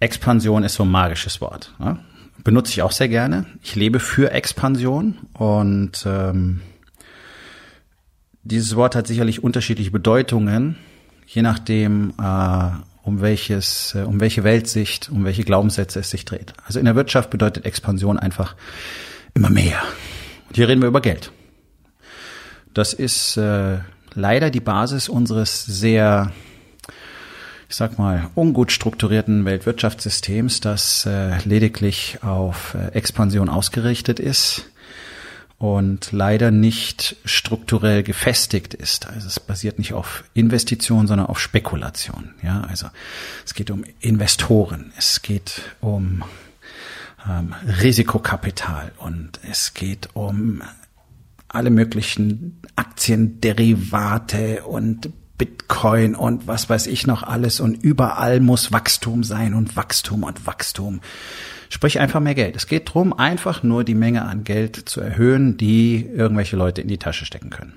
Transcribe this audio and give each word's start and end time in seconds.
Expansion 0.00 0.62
ist 0.62 0.74
so 0.74 0.84
ein 0.84 0.90
magisches 0.90 1.40
Wort. 1.40 1.74
Ne? 1.78 1.98
Benutze 2.44 2.72
ich 2.72 2.82
auch 2.82 2.92
sehr 2.92 3.08
gerne. 3.08 3.46
Ich 3.62 3.74
lebe 3.74 4.00
für 4.00 4.30
Expansion 4.30 5.18
und 5.34 6.04
ähm, 6.06 6.60
dieses 8.42 8.76
Wort 8.76 8.94
hat 8.94 9.06
sicherlich 9.06 9.42
unterschiedliche 9.42 9.90
Bedeutungen, 9.90 10.76
je 11.26 11.42
nachdem, 11.42 12.14
äh, 12.18 12.70
um 13.02 13.20
welches, 13.20 13.94
äh, 13.94 14.02
um 14.02 14.20
welche 14.20 14.44
Weltsicht, 14.44 15.10
um 15.10 15.24
welche 15.24 15.44
Glaubenssätze 15.44 16.00
es 16.00 16.10
sich 16.10 16.24
dreht. 16.24 16.52
Also 16.64 16.78
in 16.78 16.84
der 16.84 16.94
Wirtschaft 16.94 17.30
bedeutet 17.30 17.66
Expansion 17.66 18.18
einfach 18.18 18.54
immer 19.34 19.50
mehr. 19.50 19.82
Und 20.48 20.56
hier 20.56 20.68
reden 20.68 20.80
wir 20.80 20.88
über 20.88 21.00
Geld. 21.00 21.32
Das 22.72 22.92
ist 22.92 23.36
äh, 23.36 23.78
leider 24.14 24.50
die 24.50 24.60
Basis 24.60 25.08
unseres 25.08 25.64
sehr 25.64 26.32
ich 27.68 27.76
sag 27.76 27.98
mal, 27.98 28.30
ungut 28.34 28.72
strukturierten 28.72 29.44
Weltwirtschaftssystems, 29.44 30.60
das 30.60 31.04
äh, 31.04 31.38
lediglich 31.44 32.18
auf 32.22 32.74
äh, 32.74 32.88
Expansion 32.94 33.50
ausgerichtet 33.50 34.18
ist 34.18 34.70
und 35.58 36.12
leider 36.12 36.50
nicht 36.50 37.16
strukturell 37.26 38.02
gefestigt 38.02 38.72
ist. 38.72 39.06
Also 39.08 39.26
es 39.26 39.38
basiert 39.38 39.78
nicht 39.78 39.92
auf 39.92 40.24
Investition, 40.32 41.06
sondern 41.06 41.26
auf 41.26 41.38
Spekulation. 41.38 42.34
Ja, 42.42 42.62
also 42.62 42.88
es 43.44 43.52
geht 43.52 43.70
um 43.70 43.84
Investoren, 44.00 44.92
es 44.96 45.20
geht 45.20 45.60
um 45.80 46.24
ähm, 47.28 47.54
Risikokapital 47.82 48.92
und 48.98 49.40
es 49.42 49.74
geht 49.74 50.08
um 50.14 50.62
alle 51.48 51.70
möglichen 51.70 52.62
Aktienderivate 52.76 54.64
und 54.64 55.10
Bitcoin 55.38 56.14
und 56.16 56.46
was 56.46 56.68
weiß 56.68 56.88
ich 56.88 57.06
noch 57.06 57.22
alles 57.22 57.60
und 57.60 57.74
überall 57.74 58.40
muss 58.40 58.72
Wachstum 58.72 59.22
sein 59.22 59.54
und 59.54 59.76
Wachstum 59.76 60.24
und 60.24 60.46
Wachstum. 60.46 61.00
Sprich 61.70 62.00
einfach 62.00 62.20
mehr 62.20 62.34
Geld. 62.34 62.56
Es 62.56 62.66
geht 62.66 62.92
drum, 62.92 63.12
einfach 63.12 63.62
nur 63.62 63.84
die 63.84 63.94
Menge 63.94 64.24
an 64.24 64.42
Geld 64.44 64.88
zu 64.88 65.00
erhöhen, 65.00 65.56
die 65.56 66.04
irgendwelche 66.04 66.56
Leute 66.56 66.80
in 66.80 66.88
die 66.88 66.98
Tasche 66.98 67.24
stecken 67.24 67.50
können. 67.50 67.74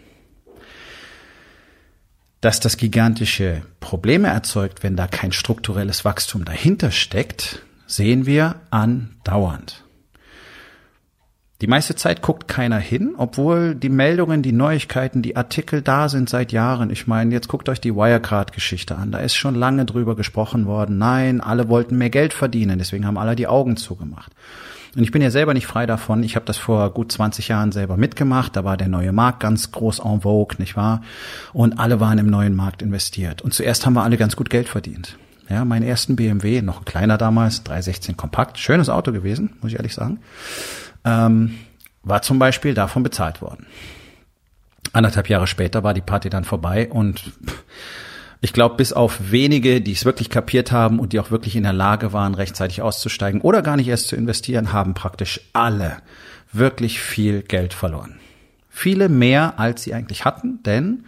Dass 2.40 2.60
das 2.60 2.78
gigantische 2.78 3.62
Probleme 3.80 4.30
erzeugt, 4.30 4.82
wenn 4.82 4.96
da 4.96 5.08
kein 5.08 5.32
strukturelles 5.32 6.04
Wachstum 6.06 6.44
dahinter 6.44 6.90
steckt, 6.90 7.62
sehen 7.86 8.26
wir 8.26 8.56
andauernd. 8.72 9.84
Die 11.62 11.68
meiste 11.68 11.94
Zeit 11.94 12.24
guckt 12.24 12.48
keiner 12.48 12.80
hin, 12.80 13.14
obwohl 13.18 13.76
die 13.76 13.90
Meldungen, 13.90 14.42
die 14.42 14.52
Neuigkeiten, 14.52 15.22
die 15.22 15.36
Artikel 15.36 15.84
da 15.84 16.10
sind 16.10 16.28
seit 16.28 16.52
Jahren. 16.52 16.90
Ich 16.90 17.06
meine, 17.06 17.32
jetzt 17.32 17.50
guckt 17.50 17.70
euch 17.70 17.80
die 17.80 17.96
Wirecard-Geschichte 17.96 18.96
an. 18.96 19.12
Da 19.12 19.20
ist 19.20 19.36
schon 19.36 19.54
lange 19.54 19.86
drüber 19.86 20.16
gesprochen 20.16 20.66
worden. 20.66 20.98
Nein, 20.98 21.40
alle 21.40 21.70
wollten 21.70 22.00
mehr 22.00 22.10
Geld 22.10 22.34
verdienen, 22.34 22.80
deswegen 22.80 23.06
haben 23.06 23.20
alle 23.20 23.36
die 23.36 23.46
Augen 23.46 23.78
zugemacht. 23.78 24.32
Und 24.96 25.04
ich 25.04 25.12
bin 25.12 25.22
ja 25.22 25.30
selber 25.30 25.54
nicht 25.54 25.68
frei 25.68 25.86
davon. 25.86 26.24
Ich 26.24 26.36
habe 26.36 26.48
das 26.48 26.58
vor 26.58 26.90
gut 26.90 27.12
20 27.12 27.48
Jahren 27.48 27.72
selber 27.72 27.96
mitgemacht. 27.96 28.56
Da 28.56 28.64
war 28.64 28.76
der 28.76 28.88
neue 28.88 29.12
Markt 29.12 29.40
ganz 29.40 29.72
groß 29.72 30.00
en 30.00 30.22
vogue, 30.22 30.58
nicht 30.58 30.76
wahr? 30.76 31.04
Und 31.54 31.80
alle 31.80 32.00
waren 32.00 32.18
im 32.18 32.30
neuen 32.30 32.56
Markt 32.56 32.82
investiert. 32.82 33.44
Und 33.44 33.54
zuerst 33.54 33.86
haben 33.86 33.94
wir 33.94 34.02
alle 34.02 34.18
ganz 34.18 34.36
gut 34.36 34.50
Geld 34.50 34.68
verdient. 34.68 35.16
Ja, 35.48 35.64
meinen 35.64 35.84
ersten 35.84 36.16
BMW, 36.16 36.62
noch 36.62 36.86
kleiner 36.86 37.18
damals, 37.18 37.64
316 37.64 38.18
Kompakt, 38.18 38.58
schönes 38.58 38.90
Auto 38.90 39.12
gewesen, 39.12 39.52
muss 39.62 39.72
ich 39.72 39.78
ehrlich 39.78 39.94
sagen 39.94 40.20
ähm, 41.06 41.56
war 42.04 42.22
zum 42.22 42.40
Beispiel 42.40 42.74
davon 42.74 43.04
bezahlt 43.04 43.42
worden. 43.42 43.68
Anderthalb 44.94 45.30
Jahre 45.30 45.48
später 45.48 45.84
war 45.84 45.94
die 45.94 46.02
Party 46.02 46.30
dann 46.30 46.44
vorbei 46.44 46.90
und 46.90 47.32
ich 48.42 48.54
glaube, 48.54 48.76
bis 48.76 48.92
auf 48.92 49.32
wenige, 49.32 49.82
die 49.82 49.92
es 49.92 50.04
wirklich 50.04 50.30
kapiert 50.30 50.72
haben 50.72 51.00
und 51.00 51.14
die 51.14 51.20
auch 51.20 51.30
wirklich 51.30 51.56
in 51.56 51.64
der 51.64 51.74
Lage 51.74 52.12
waren, 52.12 52.34
rechtzeitig 52.34 52.82
auszusteigen 52.82 53.42
oder 53.42 53.62
gar 53.62 53.78
nicht 53.78 53.88
erst 53.88 54.08
zu 54.08 54.16
investieren, 54.16 54.74
haben 54.74 54.96
praktisch 54.96 55.40
alle 55.54 55.98
wirklich 56.52 57.00
viel 57.00 57.44
Geld 57.44 57.74
verloren. 57.74 58.20
Viele 58.70 59.10
mehr, 59.10 59.60
als 59.60 59.84
sie 59.84 59.94
eigentlich 59.94 60.26
hatten, 60.26 60.64
denn 60.64 61.06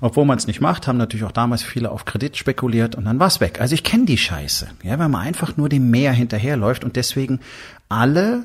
obwohl 0.00 0.24
man 0.24 0.38
es 0.38 0.46
nicht 0.46 0.60
macht, 0.60 0.86
haben 0.86 0.96
natürlich 0.96 1.24
auch 1.24 1.32
damals 1.32 1.62
viele 1.62 1.90
auf 1.90 2.04
Kredit 2.04 2.36
spekuliert 2.36 2.94
und 2.94 3.04
dann 3.04 3.18
war's 3.18 3.40
weg. 3.40 3.60
Also 3.60 3.74
ich 3.74 3.84
kenne 3.84 4.04
die 4.04 4.18
Scheiße, 4.18 4.68
ja, 4.82 4.98
wenn 4.98 5.10
man 5.10 5.22
einfach 5.22 5.56
nur 5.56 5.68
dem 5.68 5.90
Meer 5.90 6.12
hinterherläuft 6.12 6.84
und 6.84 6.96
deswegen 6.96 7.40
alle 7.88 8.44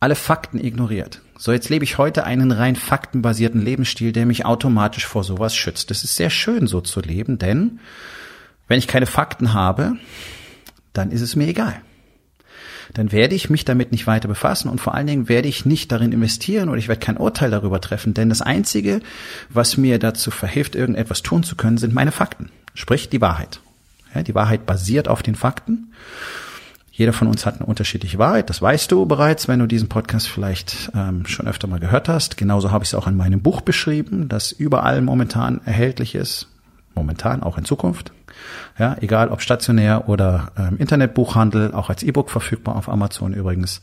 alle 0.00 0.14
Fakten 0.14 0.62
ignoriert. 0.62 1.22
So, 1.38 1.52
jetzt 1.52 1.68
lebe 1.68 1.84
ich 1.84 1.98
heute 1.98 2.24
einen 2.24 2.50
rein 2.50 2.76
faktenbasierten 2.76 3.60
Lebensstil, 3.60 4.12
der 4.12 4.26
mich 4.26 4.44
automatisch 4.44 5.06
vor 5.06 5.24
sowas 5.24 5.54
schützt. 5.54 5.90
Das 5.90 6.04
ist 6.04 6.16
sehr 6.16 6.30
schön, 6.30 6.66
so 6.66 6.80
zu 6.80 7.00
leben, 7.00 7.38
denn 7.38 7.80
wenn 8.68 8.78
ich 8.78 8.88
keine 8.88 9.06
Fakten 9.06 9.52
habe, 9.52 9.96
dann 10.92 11.10
ist 11.10 11.20
es 11.20 11.36
mir 11.36 11.46
egal. 11.46 11.80
Dann 12.94 13.12
werde 13.12 13.34
ich 13.34 13.50
mich 13.50 13.64
damit 13.64 13.92
nicht 13.92 14.06
weiter 14.06 14.28
befassen 14.28 14.70
und 14.70 14.80
vor 14.80 14.94
allen 14.94 15.06
Dingen 15.06 15.28
werde 15.28 15.48
ich 15.48 15.66
nicht 15.66 15.92
darin 15.92 16.12
investieren 16.12 16.68
oder 16.68 16.78
ich 16.78 16.88
werde 16.88 17.04
kein 17.04 17.16
Urteil 17.16 17.50
darüber 17.50 17.80
treffen, 17.80 18.14
denn 18.14 18.28
das 18.28 18.42
Einzige, 18.42 19.00
was 19.50 19.76
mir 19.76 19.98
dazu 19.98 20.30
verhilft, 20.30 20.74
irgendetwas 20.74 21.22
tun 21.22 21.42
zu 21.42 21.56
können, 21.56 21.78
sind 21.78 21.92
meine 21.92 22.12
Fakten. 22.12 22.50
Sprich, 22.74 23.08
die 23.08 23.20
Wahrheit. 23.20 23.60
Ja, 24.14 24.22
die 24.22 24.34
Wahrheit 24.34 24.66
basiert 24.66 25.08
auf 25.08 25.22
den 25.22 25.34
Fakten 25.34 25.92
jeder 26.96 27.12
von 27.12 27.28
uns 27.28 27.44
hat 27.44 27.56
eine 27.56 27.66
unterschiedliche 27.66 28.18
Wahrheit. 28.18 28.48
Das 28.48 28.62
weißt 28.62 28.90
du 28.90 29.04
bereits, 29.04 29.48
wenn 29.48 29.58
du 29.58 29.66
diesen 29.66 29.90
Podcast 29.90 30.28
vielleicht 30.28 30.90
ähm, 30.94 31.26
schon 31.26 31.46
öfter 31.46 31.68
mal 31.68 31.78
gehört 31.78 32.08
hast. 32.08 32.38
Genauso 32.38 32.70
habe 32.70 32.84
ich 32.84 32.90
es 32.90 32.94
auch 32.94 33.06
in 33.06 33.18
meinem 33.18 33.42
Buch 33.42 33.60
beschrieben, 33.60 34.30
das 34.30 34.50
überall 34.50 35.02
momentan 35.02 35.60
erhältlich 35.66 36.14
ist. 36.14 36.48
Momentan, 36.94 37.42
auch 37.42 37.58
in 37.58 37.66
Zukunft. 37.66 38.12
Ja, 38.78 38.96
egal 39.02 39.28
ob 39.28 39.42
stationär 39.42 40.08
oder 40.08 40.52
ähm, 40.56 40.78
Internetbuchhandel, 40.78 41.74
auch 41.74 41.90
als 41.90 42.02
E-Book 42.02 42.30
verfügbar 42.30 42.76
auf 42.76 42.88
Amazon 42.88 43.34
übrigens. 43.34 43.82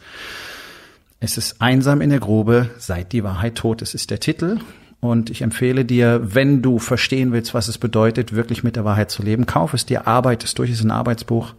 Es 1.19 1.37
ist 1.37 1.61
einsam 1.61 2.01
in 2.01 2.09
der 2.09 2.19
Grube, 2.19 2.71
seit 2.79 3.11
die 3.11 3.23
Wahrheit 3.23 3.53
tot 3.53 3.83
ist, 3.83 3.93
ist 3.93 4.09
der 4.09 4.21
Titel. 4.21 4.57
Und 5.03 5.29
ich 5.29 5.41
empfehle 5.41 5.83
dir, 5.83 6.21
wenn 6.23 6.61
du 6.61 6.79
verstehen 6.79 7.33
willst, 7.33 7.53
was 7.53 7.67
es 7.67 7.77
bedeutet, 7.77 8.31
wirklich 8.31 8.63
mit 8.63 8.77
der 8.77 8.85
Wahrheit 8.85 9.11
zu 9.11 9.21
leben, 9.21 9.45
kauf 9.45 9.73
es 9.73 9.85
dir, 9.85 10.07
arbeite 10.07 10.45
es 10.45 10.53
durch, 10.53 10.69
es 10.69 10.77
ist 10.77 10.85
ein 10.85 10.91
Arbeitsbuch 10.91 11.55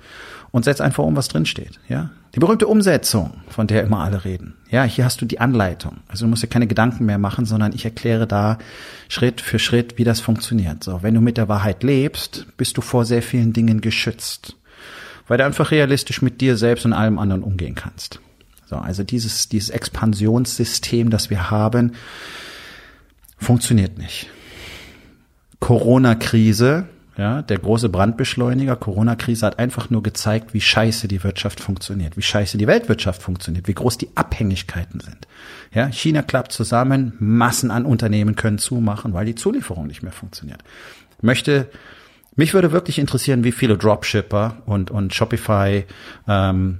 und 0.50 0.64
setz 0.64 0.80
einfach 0.80 1.04
um, 1.04 1.14
was 1.14 1.28
drin 1.28 1.44
steht. 1.44 1.78
Ja, 1.86 2.08
die 2.34 2.40
berühmte 2.40 2.66
Umsetzung, 2.66 3.42
von 3.48 3.66
der 3.66 3.82
immer 3.82 3.98
alle 3.98 4.24
reden. 4.24 4.54
Ja, 4.70 4.84
hier 4.84 5.04
hast 5.04 5.20
du 5.20 5.26
die 5.26 5.40
Anleitung. 5.40 5.98
Also 6.08 6.24
du 6.24 6.30
musst 6.30 6.42
dir 6.42 6.48
keine 6.48 6.66
Gedanken 6.66 7.04
mehr 7.04 7.18
machen, 7.18 7.44
sondern 7.44 7.74
ich 7.74 7.84
erkläre 7.84 8.26
da 8.26 8.56
Schritt 9.10 9.42
für 9.42 9.58
Schritt, 9.58 9.98
wie 9.98 10.04
das 10.04 10.20
funktioniert. 10.20 10.82
So, 10.82 11.02
wenn 11.02 11.12
du 11.12 11.20
mit 11.20 11.36
der 11.36 11.50
Wahrheit 11.50 11.82
lebst, 11.82 12.46
bist 12.56 12.78
du 12.78 12.80
vor 12.80 13.04
sehr 13.04 13.20
vielen 13.20 13.52
Dingen 13.52 13.82
geschützt, 13.82 14.56
weil 15.28 15.36
du 15.36 15.44
einfach 15.44 15.70
realistisch 15.70 16.22
mit 16.22 16.40
dir 16.40 16.56
selbst 16.56 16.86
und 16.86 16.94
allem 16.94 17.18
anderen 17.18 17.42
umgehen 17.42 17.74
kannst. 17.74 18.20
So, 18.64 18.76
also 18.76 19.02
dieses 19.02 19.50
dieses 19.50 19.68
Expansionssystem, 19.68 21.10
das 21.10 21.28
wir 21.28 21.50
haben, 21.50 21.92
funktioniert 23.36 23.98
nicht. 23.98 24.28
Corona-Krise 25.60 26.88
ja, 27.16 27.42
der 27.42 27.58
große 27.58 27.90
Brandbeschleuniger, 27.90 28.74
Corona-Krise 28.74 29.46
hat 29.46 29.60
einfach 29.60 29.88
nur 29.88 30.02
gezeigt, 30.02 30.52
wie 30.52 30.60
scheiße 30.60 31.06
die 31.06 31.22
Wirtschaft 31.22 31.60
funktioniert, 31.60 32.16
wie 32.16 32.22
scheiße 32.22 32.58
die 32.58 32.66
Weltwirtschaft 32.66 33.22
funktioniert, 33.22 33.68
wie 33.68 33.74
groß 33.74 33.98
die 33.98 34.08
Abhängigkeiten 34.16 34.98
sind. 34.98 35.28
Ja, 35.72 35.86
China 35.86 36.22
klappt 36.22 36.50
zusammen, 36.50 37.12
Massen 37.20 37.70
an 37.70 37.84
Unternehmen 37.84 38.34
können 38.34 38.58
zumachen, 38.58 39.14
weil 39.14 39.26
die 39.26 39.36
Zulieferung 39.36 39.86
nicht 39.86 40.02
mehr 40.02 40.12
funktioniert. 40.12 40.64
Möchte, 41.20 41.70
mich 42.34 42.52
würde 42.52 42.72
wirklich 42.72 42.98
interessieren, 42.98 43.44
wie 43.44 43.52
viele 43.52 43.78
Dropshipper 43.78 44.62
und, 44.66 44.90
und 44.90 45.14
Shopify 45.14 45.84
ähm, 46.26 46.78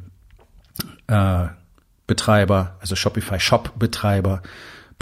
äh, 1.06 1.46
Betreiber, 2.08 2.76
also 2.80 2.96
Shopify 2.96 3.38
Shop 3.38 3.78
Betreiber, 3.78 4.42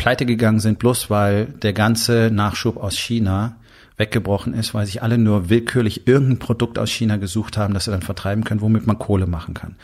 pleite 0.02 0.26
gegangen 0.26 0.58
sind, 0.58 0.80
bloß 0.80 1.10
weil 1.10 1.46
der 1.46 1.72
ganze 1.72 2.30
Nachschub 2.32 2.76
aus 2.76 2.98
China 2.98 3.54
weggebrochen 3.96 4.52
ist, 4.52 4.74
weil 4.74 4.84
sich 4.84 5.00
alle 5.00 5.16
nur 5.16 5.48
willkürlich 5.48 6.08
irgendein 6.08 6.40
Produkt 6.40 6.76
aus 6.80 6.90
China 6.90 7.18
gesucht 7.18 7.56
haben, 7.56 7.72
das 7.72 7.84
sie 7.84 7.92
dann 7.92 8.02
vertreiben 8.02 8.42
können, 8.42 8.62
womit 8.62 8.84
man 8.84 8.98
Kohle 8.98 9.28
machen 9.28 9.54
kann. 9.54 9.76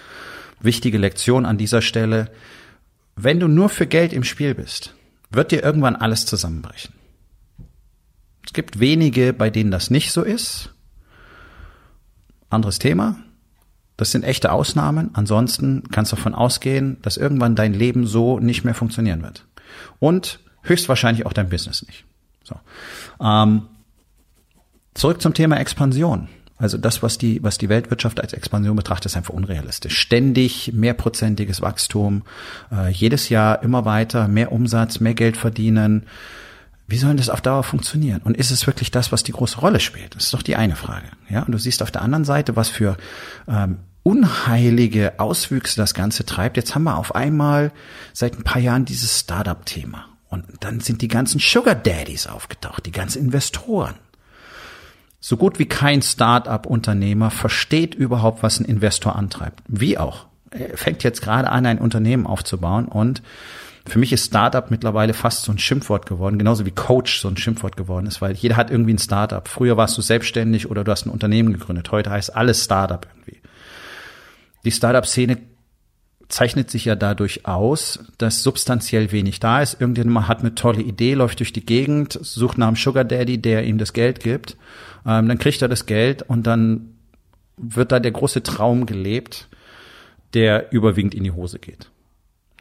Wichtige 0.59 0.99
Lektion 0.99 1.47
an 1.47 1.56
dieser 1.56 1.82
Stelle. 1.82 2.32
Wenn 3.15 3.38
du 3.38 3.47
nur 3.47 3.69
für 3.69 3.87
Geld 3.87 4.12
im 4.12 4.25
Spiel 4.25 4.56
bist, 4.56 4.93
wird 5.31 5.53
dir 5.53 5.62
irgendwann 5.62 5.94
alles 5.94 6.26
zusammenbrechen. 6.26 6.94
Es 8.44 8.53
gibt 8.53 8.81
wenige, 8.81 9.32
bei 9.32 9.50
denen 9.50 9.70
das 9.70 9.88
nicht 9.88 10.11
so 10.11 10.23
ist. 10.25 10.75
Anderes 12.50 12.81
Thema. 12.81 13.19
Das 13.97 14.11
sind 14.11 14.25
echte 14.25 14.50
Ausnahmen. 14.50 15.11
Ansonsten 15.12 15.85
kannst 15.93 16.11
du 16.11 16.17
davon 16.17 16.35
ausgehen, 16.35 16.97
dass 17.03 17.17
irgendwann 17.17 17.55
dein 17.55 17.73
Leben 17.73 18.05
so 18.05 18.41
nicht 18.41 18.65
mehr 18.65 18.75
funktionieren 18.75 19.23
wird. 19.23 19.44
Und 19.99 20.41
höchstwahrscheinlich 20.62 21.26
auch 21.26 21.32
dein 21.32 21.49
Business 21.49 21.85
nicht. 21.87 22.05
So. 22.44 22.56
Ähm, 23.25 23.62
zurück 24.94 25.20
zum 25.20 25.35
Thema 25.35 25.59
Expansion. 25.59 26.29
Also 26.59 26.76
das, 26.76 27.03
was 27.05 27.19
die, 27.19 27.43
was 27.43 27.56
die 27.56 27.69
Weltwirtschaft 27.69 28.20
als 28.20 28.32
Expansion 28.32 28.75
betrachtet, 28.75 29.06
ist 29.06 29.17
einfach 29.17 29.35
unrealistisch. 29.35 29.97
Ständig 29.97 30.73
mehrprozentiges 30.75 31.62
Wachstum, 31.62 32.23
äh, 32.73 32.91
jedes 32.91 33.29
Jahr 33.29 33.62
immer 33.62 33.85
weiter, 33.85 34.26
mehr 34.26 34.50
Umsatz, 34.50 34.99
mehr 34.99 35.15
Geld 35.15 35.37
verdienen. 35.37 36.06
Wie 36.88 36.97
soll 36.97 37.15
das 37.15 37.31
auf 37.31 37.41
Dauer 37.41 37.62
funktionieren? 37.62 38.23
Und 38.25 38.37
ist 38.37 38.50
es 38.50 38.67
wirklich 38.67 38.91
das, 38.91 39.12
was 39.12 39.23
die 39.23 39.32
große 39.32 39.61
Rolle 39.61 39.79
spielt? 39.79 40.17
Das 40.17 40.25
ist 40.25 40.35
doch 40.35 40.43
die 40.43 40.56
eine 40.56 40.75
Frage. 40.75 41.06
Ja, 41.29 41.43
und 41.43 41.53
du 41.53 41.59
siehst 41.59 41.81
auf 41.82 41.93
der 41.93 42.03
anderen 42.03 42.25
Seite, 42.25 42.56
was 42.56 42.69
für 42.69 42.97
ähm, 43.47 43.79
unheilige 44.03 45.19
Auswüchse 45.19 45.77
das 45.77 45.95
Ganze 45.95 46.25
treibt. 46.25 46.56
Jetzt 46.56 46.75
haben 46.75 46.85
wir 46.85 46.97
auf 46.97 47.15
einmal 47.15 47.73
seit 48.12 48.39
ein 48.39 48.45
paar 48.45 48.61
Jahren 48.61 48.85
dieses 48.85 49.21
Startup-Thema. 49.21 50.06
Und 50.29 50.45
dann 50.61 50.81
sind 50.81 51.03
die 51.03 51.09
ganzen 51.09 51.41
Sugar 51.41 51.75
Daddies 51.75 52.27
aufgetaucht, 52.27 52.87
die 52.87 52.93
ganzen 52.93 53.23
Investoren. 53.23 53.95
So 55.21 55.37
gut 55.37 55.59
wie 55.59 55.67
kein 55.67 56.00
Start-up-Unternehmer 56.00 57.31
versteht 57.31 57.95
überhaupt, 57.95 58.43
was 58.43 58.61
ein 58.61 58.67
Investor 58.67 59.17
antreibt. 59.17 59.62
Wie 59.67 59.99
auch. 59.99 60.27
Er 60.51 60.77
fängt 60.77 61.03
jetzt 61.03 61.23
gerade 61.23 61.51
an, 61.51 61.67
ein 61.67 61.79
Unternehmen 61.79 62.27
aufzubauen 62.27 62.87
und 62.87 63.23
für 63.89 63.99
mich 63.99 64.12
ist 64.12 64.27
Startup 64.27 64.71
mittlerweile 64.71 65.15
fast 65.15 65.43
so 65.43 65.53
ein 65.53 65.59
Schimpfwort 65.59 66.06
geworden, 66.06 66.39
genauso 66.39 66.67
wie 66.67 66.71
Coach 66.71 67.21
so 67.21 67.29
ein 67.29 67.37
Schimpfwort 67.37 67.77
geworden 67.77 68.06
ist, 68.06 68.21
weil 68.21 68.35
jeder 68.35 68.56
hat 68.56 68.71
irgendwie 68.71 68.94
ein 68.94 68.99
Startup. 68.99 69.47
Früher 69.49 69.77
warst 69.77 69.97
du 69.97 70.03
selbstständig 70.03 70.71
oder 70.71 70.85
du 70.85 70.93
hast 70.93 71.06
ein 71.06 71.11
Unternehmen 71.11 71.53
gegründet. 71.53 71.91
Heute 71.91 72.11
heißt 72.11 72.35
alles 72.37 72.65
Startup 72.65 73.06
irgendwie. 73.15 73.38
Die 74.64 74.70
Startup-Szene 74.70 75.38
zeichnet 76.28 76.70
sich 76.70 76.84
ja 76.84 76.94
dadurch 76.94 77.46
aus, 77.46 78.00
dass 78.19 78.43
substanziell 78.43 79.12
wenig 79.12 79.40
da 79.40 79.62
ist. 79.62 79.81
Irgendjemand 79.81 80.28
hat 80.28 80.40
eine 80.40 80.55
tolle 80.55 80.82
Idee, 80.82 81.14
läuft 81.14 81.40
durch 81.40 81.52
die 81.52 81.64
Gegend, 81.64 82.19
sucht 82.20 82.58
nach 82.58 82.69
einem 82.69 82.76
Sugar 82.76 83.05
Daddy, 83.05 83.38
der 83.38 83.64
ihm 83.64 83.78
das 83.78 83.94
Geld 83.94 84.20
gibt. 84.20 84.56
Ähm, 85.06 85.28
dann 85.28 85.38
kriegt 85.38 85.62
er 85.62 85.69
das 85.69 85.87
Geld 85.87 86.22
und 86.22 86.46
dann 86.46 86.94
wird 87.56 87.93
da 87.93 87.99
der 87.99 88.12
große 88.12 88.43
Traum 88.43 88.87
gelebt, 88.87 89.49
der 90.34 90.70
überwiegend 90.72 91.14
in 91.14 91.25
die 91.25 91.31
Hose 91.31 91.58
geht. 91.58 91.90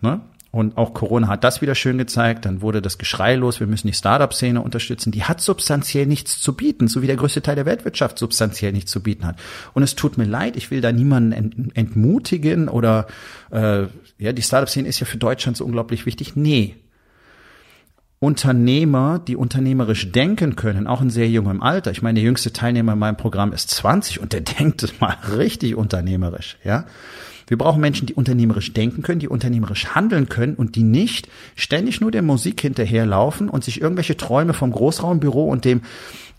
Ne? 0.01 0.21
Und 0.51 0.77
auch 0.77 0.93
Corona 0.93 1.27
hat 1.27 1.43
das 1.43 1.61
wieder 1.61 1.75
schön 1.75 1.97
gezeigt. 1.97 2.45
Dann 2.45 2.61
wurde 2.61 2.81
das 2.81 2.97
Geschrei 2.97 3.35
los, 3.35 3.59
wir 3.59 3.67
müssen 3.67 3.87
die 3.87 3.93
Startup-Szene 3.93 4.61
unterstützen. 4.61 5.11
Die 5.11 5.23
hat 5.23 5.41
substanziell 5.41 6.05
nichts 6.05 6.39
zu 6.39 6.55
bieten, 6.55 6.87
so 6.87 7.01
wie 7.01 7.07
der 7.07 7.17
größte 7.17 7.41
Teil 7.41 7.55
der 7.55 7.65
Weltwirtschaft 7.65 8.17
substanziell 8.17 8.71
nichts 8.71 8.91
zu 8.91 9.03
bieten 9.03 9.25
hat. 9.25 9.37
Und 9.73 9.83
es 9.83 9.95
tut 9.95 10.17
mir 10.17 10.25
leid, 10.25 10.55
ich 10.55 10.71
will 10.71 10.81
da 10.81 10.91
niemanden 10.91 11.71
entmutigen 11.75 12.69
oder 12.69 13.07
äh, 13.51 13.83
ja, 14.17 14.33
die 14.33 14.41
Startup-Szene 14.41 14.87
ist 14.87 14.99
ja 14.99 15.05
für 15.05 15.17
Deutschland 15.17 15.57
so 15.57 15.65
unglaublich 15.65 16.05
wichtig. 16.05 16.35
Nee. 16.35 16.75
Unternehmer, 18.19 19.19
die 19.19 19.35
unternehmerisch 19.35 20.11
denken 20.11 20.55
können, 20.55 20.87
auch 20.87 21.01
in 21.01 21.11
sehr 21.11 21.29
jungem 21.29 21.61
Alter. 21.61 21.91
Ich 21.91 22.01
meine, 22.01 22.15
der 22.15 22.23
jüngste 22.23 22.51
Teilnehmer 22.51 22.93
in 22.93 22.99
meinem 22.99 23.17
Programm 23.17 23.53
ist 23.53 23.69
20 23.69 24.21
und 24.21 24.33
der 24.33 24.41
denkt 24.59 24.99
mal 24.99 25.17
richtig 25.37 25.75
unternehmerisch, 25.75 26.57
ja 26.63 26.85
wir 27.47 27.57
brauchen 27.57 27.81
Menschen, 27.81 28.05
die 28.05 28.13
unternehmerisch 28.13 28.73
denken 28.73 29.01
können, 29.01 29.19
die 29.19 29.29
unternehmerisch 29.29 29.87
handeln 29.95 30.29
können 30.29 30.55
und 30.55 30.75
die 30.75 30.83
nicht 30.83 31.29
ständig 31.55 32.01
nur 32.01 32.11
der 32.11 32.21
Musik 32.21 32.61
hinterherlaufen 32.61 33.49
und 33.49 33.63
sich 33.63 33.81
irgendwelche 33.81 34.17
Träume 34.17 34.53
vom 34.53 34.71
Großraumbüro 34.71 35.45
und 35.45 35.65
dem 35.65 35.81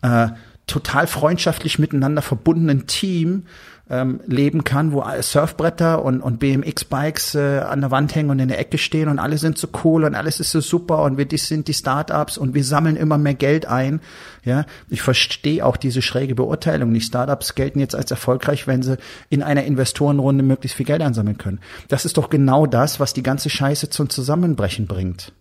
äh, 0.03 0.29
total 0.67 1.07
freundschaftlich 1.07 1.79
miteinander 1.79 2.23
verbundenen 2.23 2.87
Team 2.87 3.45
ähm, 3.91 4.21
leben 4.27 4.65
kann, 4.65 4.93
wo 4.93 5.03
Surfbretter 5.21 6.05
und, 6.05 6.21
und 6.21 6.39
BMX-Bikes 6.39 7.35
äh, 7.37 7.61
an 7.61 7.81
der 7.81 7.91
Wand 7.91 8.15
hängen 8.15 8.31
und 8.31 8.39
in 8.39 8.49
der 8.49 8.59
Ecke 8.59 8.77
stehen 8.77 9.09
und 9.09 9.19
alle 9.19 9.39
sind 9.39 9.57
so 9.57 9.69
cool 9.83 10.05
und 10.05 10.15
alles 10.15 10.41
ist 10.41 10.51
so 10.51 10.61
super 10.61 11.03
und 11.03 11.17
wir 11.17 11.25
die 11.25 11.39
sind 11.39 11.69
die 11.69 11.75
Startups 11.75 12.37
und 12.37 12.55
wir 12.55 12.65
sammeln 12.65 12.97
immer 12.97 13.17
mehr 13.17 13.35
Geld 13.35 13.67
ein. 13.67 14.01
Ja, 14.45 14.67
ich 14.91 15.01
verstehe 15.01 15.65
auch 15.65 15.77
diese 15.77 16.03
schräge 16.03 16.35
Beurteilung. 16.35 16.93
Die 16.93 17.01
Startups 17.01 17.55
gelten 17.55 17.81
jetzt 17.81 17.95
als 17.95 18.11
erfolgreich, 18.11 18.67
wenn 18.67 18.83
sie 18.83 18.99
in 19.31 19.43
einer 19.43 19.65
Investorenrunde 19.65 20.43
möglichst 20.43 20.77
viel 20.77 20.87
Geld 20.87 21.03
einsammeln 21.03 21.39
können. 21.39 21.61
Das 21.89 22.05
ist 22.05 22.19
doch 22.19 22.29
genau 22.29 22.67
das, 22.67 23.01
was 23.01 23.15
die 23.15 23.23
ganze 23.23 23.49
Scheiße 23.49 23.89
zum 23.89 24.11
Zusammenbrechen 24.11 24.87
bringt. 24.87 25.33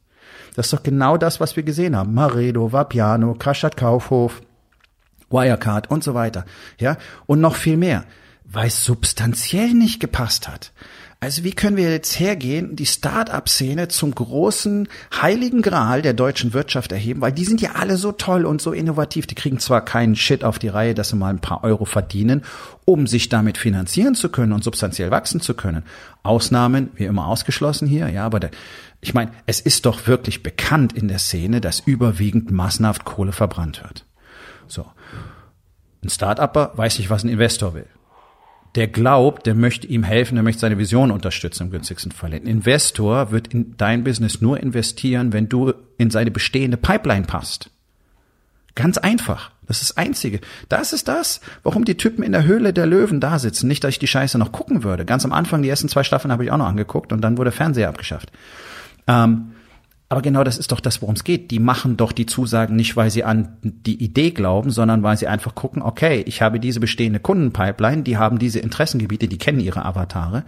Das 0.56 0.68
ist 0.68 0.74
doch 0.74 0.84
genau 0.84 1.18
das, 1.18 1.40
was 1.40 1.56
wir 1.56 1.64
gesehen 1.64 1.96
haben. 1.96 2.14
Maredo, 2.14 2.72
Vapiano, 2.72 3.34
Kaschat 3.36 3.78
Kaufhof, 3.78 4.42
Wirecard 5.30 5.92
und 5.92 6.04
so 6.04 6.14
weiter. 6.14 6.46
Ja, 6.80 6.98
und 7.26 7.42
noch 7.42 7.56
viel 7.56 7.78
mehr 7.78 8.06
weil 8.50 8.68
es 8.68 8.84
substanziell 8.84 9.74
nicht 9.74 10.00
gepasst 10.00 10.48
hat. 10.48 10.72
Also 11.20 11.44
wie 11.44 11.52
können 11.52 11.78
wir 11.78 11.90
jetzt 11.90 12.20
hergehen, 12.20 12.76
die 12.76 12.86
Start-up-Szene 12.86 13.88
zum 13.88 14.14
großen 14.14 14.88
heiligen 15.20 15.64
Gral 15.64 16.04
der 16.04 16.14
deutschen 16.14 16.54
Wirtschaft 16.54 16.92
erheben, 16.92 17.22
weil 17.22 17.32
die 17.32 17.44
sind 17.44 17.60
ja 17.60 17.72
alle 17.72 17.98
so 17.98 18.12
toll 18.12 18.46
und 18.46 18.62
so 18.62 18.72
innovativ, 18.72 19.26
die 19.26 19.34
kriegen 19.34 19.58
zwar 19.58 19.84
keinen 19.84 20.16
Shit 20.16 20.44
auf 20.44 20.60
die 20.60 20.68
Reihe, 20.68 20.94
dass 20.94 21.10
sie 21.10 21.16
mal 21.16 21.32
ein 21.32 21.42
paar 21.42 21.64
Euro 21.64 21.86
verdienen, 21.86 22.44
um 22.86 23.08
sich 23.08 23.30
damit 23.30 23.58
finanzieren 23.58 24.14
zu 24.14 24.30
können 24.30 24.54
und 24.54 24.64
substanziell 24.64 25.10
wachsen 25.10 25.42
zu 25.42 25.56
können. 25.56 25.84
Ausnahmen, 26.22 26.92
wie 26.94 27.06
immer 27.06 27.26
ausgeschlossen 27.26 27.88
hier, 27.88 28.10
ja, 28.10 28.24
aber 28.24 28.40
der, 28.40 28.52
ich 29.02 29.16
meine, 29.16 29.32
es 29.48 29.60
ist 29.60 29.88
doch 29.88 30.06
wirklich 30.06 30.44
bekannt 30.44 30.94
in 30.94 31.08
der 31.08 31.20
Szene, 31.20 31.62
dass 31.62 31.80
überwiegend 31.80 32.52
massenhaft 32.52 33.06
Kohle 33.06 33.32
verbrannt 33.32 33.82
wird. 33.82 34.06
So. 34.68 34.86
Ein 36.04 36.10
Start-Upper 36.10 36.74
weiß 36.76 37.00
nicht, 37.00 37.10
was 37.10 37.24
ein 37.24 37.30
Investor 37.30 37.74
will 37.74 37.88
der 38.78 38.88
glaubt, 38.88 39.48
der 39.48 39.56
möchte 39.56 39.88
ihm 39.88 40.04
helfen, 40.04 40.36
der 40.36 40.44
möchte 40.44 40.62
seine 40.62 40.78
Vision 40.78 41.10
unterstützen 41.10 41.64
im 41.64 41.72
günstigsten 41.72 42.12
Fall. 42.12 42.32
Ein 42.34 42.46
Investor 42.46 43.32
wird 43.32 43.52
in 43.52 43.76
dein 43.76 44.04
Business 44.04 44.40
nur 44.40 44.60
investieren, 44.60 45.34
wenn 45.34 45.50
du 45.50 45.74
in 45.98 46.12
seine 46.12 46.30
bestehende 46.30 46.78
Pipeline 46.78 47.26
passt. 47.26 47.72
Ganz 48.76 49.00
einfach. 49.00 49.50
Das 49.66 49.82
ist 49.82 49.90
das 49.90 49.98
Einzige. 49.98 50.42
Das 50.70 50.94
ist 50.94 51.08
das, 51.08 51.42
warum 51.64 51.86
die 51.86 51.98
Typen 51.98 52.24
in 52.24 52.34
der 52.34 52.46
Höhle 52.46 52.72
der 52.72 52.86
Löwen 52.86 53.20
da 53.20 53.40
sitzen. 53.40 53.68
Nicht, 53.68 53.84
dass 53.84 53.90
ich 53.90 54.00
die 54.00 54.06
Scheiße 54.06 54.38
noch 54.38 54.52
gucken 54.52 54.84
würde. 54.84 55.06
Ganz 55.06 55.26
am 55.26 55.34
Anfang, 55.34 55.64
die 55.64 55.70
ersten 55.70 55.90
zwei 55.90 56.04
Staffeln 56.04 56.32
habe 56.32 56.44
ich 56.44 56.52
auch 56.52 56.58
noch 56.58 56.68
angeguckt 56.68 57.12
und 57.12 57.22
dann 57.22 57.40
wurde 57.40 57.52
Fernseher 57.52 57.90
abgeschafft. 57.90 58.32
Ähm, 59.08 59.54
aber 60.10 60.22
genau 60.22 60.44
das 60.46 60.58
ist 60.58 60.72
doch 60.72 60.80
das, 60.80 61.02
worum 61.02 61.16
es 61.16 61.26
geht. 61.26 61.52
Die 61.52 61.60
machen 61.60 61.98
doch 61.98 62.14
die 62.14 62.26
Zusagen 62.26 62.78
nicht, 62.78 62.96
weil 62.96 63.12
sie 63.12 63.26
an 63.26 63.58
die 63.62 64.02
Idee 64.02 64.32
glauben, 64.32 64.72
sondern 64.72 65.04
weil 65.04 65.18
sie 65.18 65.28
einfach 65.28 65.54
gucken, 65.54 65.82
okay, 65.82 66.24
ich 66.26 66.42
habe 66.42 66.62
diese 66.62 66.80
bestehende 66.80 67.20
Kundenpipeline, 67.20 68.04
die 68.04 68.18
haben 68.18 68.40
diese 68.40 68.60
Interessengebiete, 68.60 69.28
die 69.28 69.38
kennen 69.38 69.60
ihre 69.60 69.84
Avatare. 69.84 70.46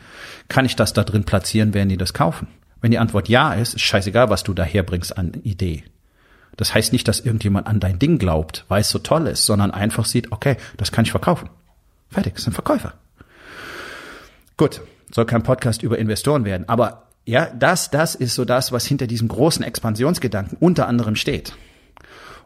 Kann 0.48 0.66
ich 0.66 0.78
das 0.78 0.94
da 0.94 1.04
drin 1.04 1.26
platzieren, 1.26 1.74
werden 1.74 1.90
die 1.90 1.98
das 1.98 2.14
kaufen? 2.14 2.48
Wenn 2.80 2.92
die 2.92 3.00
Antwort 3.00 3.28
ja 3.28 3.54
ist, 3.54 3.74
ist 3.74 3.82
scheißegal, 3.82 4.30
was 4.30 4.44
du 4.44 4.54
daherbringst 4.54 5.18
an 5.18 5.34
Idee. 5.44 5.84
Das 6.56 6.74
heißt 6.74 6.94
nicht, 6.94 7.08
dass 7.10 7.20
irgendjemand 7.20 7.68
an 7.68 7.82
dein 7.82 8.00
Ding 8.00 8.18
glaubt, 8.18 8.64
weil 8.70 8.82
es 8.82 8.90
so 8.90 9.00
toll 9.00 9.28
ist, 9.28 9.46
sondern 9.46 9.72
einfach 9.72 10.06
sieht, 10.06 10.32
okay, 10.32 10.56
das 10.78 10.94
kann 10.94 11.04
ich 11.04 11.12
verkaufen. 11.12 11.50
Fertig, 12.10 12.40
sind 12.40 12.54
Verkäufer. 12.54 12.94
Gut, 14.56 14.82
soll 15.12 15.26
kein 15.26 15.44
Podcast 15.44 15.84
über 15.84 15.98
Investoren 15.98 16.46
werden, 16.46 16.68
aber 16.70 17.09
ja, 17.30 17.46
das, 17.48 17.92
das 17.92 18.16
ist 18.16 18.34
so 18.34 18.44
das, 18.44 18.72
was 18.72 18.86
hinter 18.86 19.06
diesem 19.06 19.28
großen 19.28 19.64
Expansionsgedanken 19.64 20.58
unter 20.60 20.88
anderem 20.88 21.16
steht. 21.16 21.54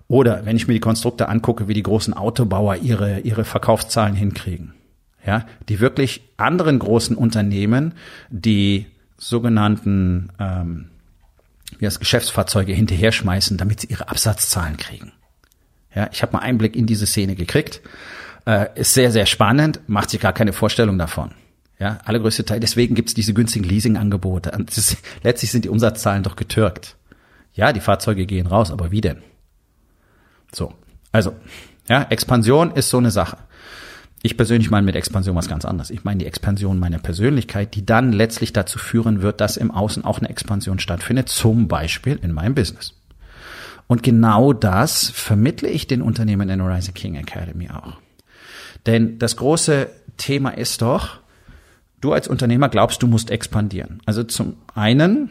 Oder 0.10 0.46
wenn 0.46 0.58
ich 0.58 0.68
mir 0.68 0.74
die 0.74 0.82
Konstrukte 0.82 1.30
angucke, 1.30 1.70
wie 1.70 1.74
die 1.74 1.84
großen 1.84 2.14
Autobauer 2.14 2.76
ihre, 2.76 3.22
ihre 3.22 3.46
Verkaufszahlen 3.46 4.14
hinkriegen. 4.14 4.74
Ja, 5.26 5.46
die 5.70 5.80
wirklich 5.80 6.22
anderen 6.36 6.80
großen 6.80 7.16
Unternehmen, 7.16 7.94
die 8.30 8.88
sogenannten 9.18 10.34
ähm, 10.38 10.90
wie 11.80 11.86
das 11.86 12.00
Geschäftsfahrzeuge 12.00 12.74
hinterher 12.74 13.14
schmeißen, 13.14 13.56
damit 13.58 13.80
sie 13.80 13.88
ihre 13.88 14.10
Absatzzahlen 14.10 14.76
kriegen. 14.76 15.14
Ja, 15.96 16.10
ich 16.12 16.22
habe 16.22 16.34
mal 16.34 16.40
Einblick 16.40 16.76
in 16.76 16.88
diese 16.88 17.08
Szene 17.08 17.36
gekriegt. 17.36 17.82
Äh, 18.46 18.68
ist 18.76 18.94
sehr, 18.94 19.12
sehr 19.12 19.28
spannend, 19.28 19.80
macht 19.88 20.10
sich 20.10 20.20
gar 20.20 20.34
keine 20.34 20.52
Vorstellung 20.52 20.98
davon. 20.98 21.32
Ja, 21.84 21.98
allergrößte 22.06 22.46
Teil. 22.46 22.62
Deswegen 22.62 22.96
gibt's 22.96 23.14
diese 23.14 23.34
günstigen 23.34 23.66
Leasingangebote. 23.66 24.52
Letztlich 25.24 25.52
sind 25.52 25.66
die 25.66 25.70
Umsatzzahlen 25.70 26.24
doch 26.24 26.38
getürkt. 26.38 26.96
Ja, 27.56 27.74
die 27.74 27.82
Fahrzeuge 27.82 28.26
gehen 28.26 28.48
raus, 28.48 28.72
aber 28.72 28.92
wie 28.92 29.02
denn? 29.02 29.18
So, 30.54 30.74
also, 31.12 31.36
ja, 31.90 32.04
Expansion 32.04 32.72
ist 32.72 32.90
so 32.90 33.00
eine 33.00 33.12
Sache. 33.12 33.36
Ich 34.22 34.38
persönlich 34.38 34.72
meine 34.72 34.86
mit 34.86 34.96
Expansion 34.96 35.36
was 35.36 35.50
ganz 35.50 35.66
anderes. 35.66 35.90
Ich 35.90 36.06
meine 36.06 36.20
die 36.20 36.26
Expansion 36.26 36.80
meiner 36.80 37.00
Persönlichkeit, 37.00 37.76
die 37.76 37.86
dann 37.86 38.14
letztlich 38.14 38.54
dazu 38.54 38.80
führen 38.80 39.22
wird, 39.22 39.42
dass 39.42 39.58
im 39.58 39.70
Außen 39.70 40.06
auch 40.06 40.20
eine 40.20 40.30
Expansion 40.30 40.80
stattfindet, 40.80 41.28
zum 41.28 41.68
Beispiel 41.68 42.18
in 42.22 42.32
meinem 42.32 42.56
Business. 42.56 42.94
Und 43.88 44.04
genau 44.04 44.54
das 44.54 45.10
vermittle 45.10 45.68
ich 45.68 45.86
den 45.86 46.02
Unternehmen 46.02 46.48
in 46.48 46.64
Horizon 46.64 46.94
King 46.94 47.16
Academy 47.16 47.70
auch. 47.70 47.98
Denn 48.86 49.20
das 49.20 49.36
große 49.36 49.90
Thema 50.16 50.52
ist 50.52 50.82
doch, 50.82 51.23
Du 52.04 52.12
als 52.12 52.28
Unternehmer 52.28 52.68
glaubst, 52.68 53.02
du 53.02 53.08
musst 53.08 53.32
expandieren. 53.32 54.02
Also 54.06 54.24
zum 54.24 54.58
einen 54.76 55.30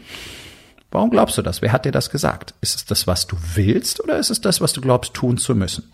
Warum 0.93 1.09
glaubst 1.09 1.39
du 1.39 1.43
das? 1.43 1.63
Wer 1.63 1.73
hat 1.73 1.87
dir 1.87 1.91
das 1.91 2.11
gesagt? 2.11 2.55
Ist 2.61 2.77
es 2.77 2.85
das, 2.85 3.07
was 3.07 3.27
du 3.27 3.37
willst 3.55 4.05
oder 4.05 4.19
ist 4.19 4.29
es 4.29 4.43
das, 4.43 4.61
was 4.61 4.75
du 4.75 4.83
glaubst 4.83 5.15
tun 5.15 5.39
zu 5.39 5.55
müssen? 5.55 5.91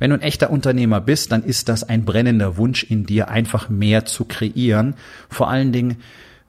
Wenn 0.00 0.10
du 0.10 0.16
ein 0.16 0.22
echter 0.22 0.50
Unternehmer 0.50 1.00
bist, 1.00 1.30
dann 1.30 1.44
ist 1.44 1.68
das 1.68 1.84
ein 1.84 2.04
brennender 2.04 2.56
Wunsch 2.56 2.82
in 2.82 3.06
dir, 3.06 3.28
einfach 3.28 3.68
mehr 3.68 4.06
zu 4.06 4.24
kreieren, 4.24 4.96
vor 5.28 5.48
allen 5.48 5.72
Dingen 5.72 5.98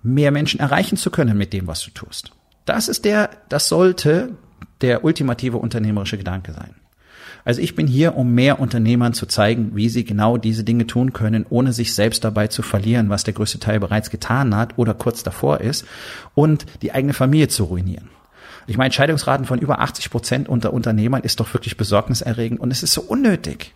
mehr 0.02 0.32
Menschen 0.32 0.60
erreichen 0.60 0.98
zu 0.98 1.12
können 1.12 1.38
mit 1.38 1.54
dem, 1.54 1.68
was 1.68 1.82
du 1.84 1.92
tust. 1.92 2.32
Das 2.66 2.88
ist 2.88 3.06
der, 3.06 3.30
das 3.50 3.70
sollte 3.70 4.32
der 4.82 5.04
ultimative 5.04 5.58
unternehmerische 5.58 6.18
Gedanke 6.18 6.54
sein. 6.54 6.74
Also 7.46 7.62
ich 7.62 7.76
bin 7.76 7.86
hier, 7.86 8.18
um 8.18 8.34
mehr 8.34 8.60
Unternehmern 8.60 9.14
zu 9.14 9.28
zeigen, 9.28 9.76
wie 9.76 9.88
sie 9.88 10.04
genau 10.04 10.38
diese 10.38 10.64
Dinge 10.64 10.88
tun 10.88 11.14
können, 11.14 11.46
ohne 11.48 11.74
sich 11.74 11.94
selbst 11.94 12.24
dabei 12.24 12.48
zu 12.48 12.64
verlieren, 12.64 13.10
was 13.10 13.24
der 13.24 13.36
größte 13.36 13.60
Teil 13.60 13.80
bereits 13.80 14.10
getan 14.10 14.56
hat 14.56 14.78
oder 14.78 14.96
kurz 14.96 15.22
davor 15.22 15.62
ist 15.62 15.86
und 16.34 16.66
die 16.82 16.92
eigene 16.92 17.14
Familie 17.14 17.48
zu 17.48 17.66
ruinieren. 17.66 18.10
Ich 18.66 18.78
meine, 18.78 18.92
Scheidungsraten 18.92 19.46
von 19.46 19.60
über 19.60 19.80
80 19.80 20.10
Prozent 20.10 20.50
unter 20.50 20.74
Unternehmern 20.74 21.22
ist 21.22 21.40
doch 21.40 21.54
wirklich 21.54 21.78
besorgniserregend 21.78 22.60
und 22.60 22.72
es 22.72 22.82
ist 22.82 22.94
so 22.94 23.02
unnötig. 23.02 23.76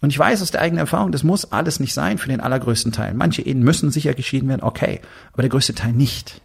Und 0.00 0.10
ich 0.10 0.18
weiß 0.18 0.40
aus 0.40 0.52
der 0.52 0.60
eigenen 0.60 0.80
Erfahrung, 0.80 1.10
das 1.10 1.24
muss 1.24 1.50
alles 1.50 1.80
nicht 1.80 1.94
sein 1.94 2.18
für 2.18 2.28
den 2.28 2.40
allergrößten 2.40 2.92
Teil. 2.92 3.14
Manche 3.14 3.42
Ehen 3.42 3.62
müssen 3.62 3.90
sicher 3.90 4.14
geschieden 4.14 4.48
werden, 4.48 4.62
okay, 4.62 5.00
aber 5.32 5.42
der 5.42 5.50
größte 5.50 5.74
Teil 5.74 5.92
nicht. 5.92 6.40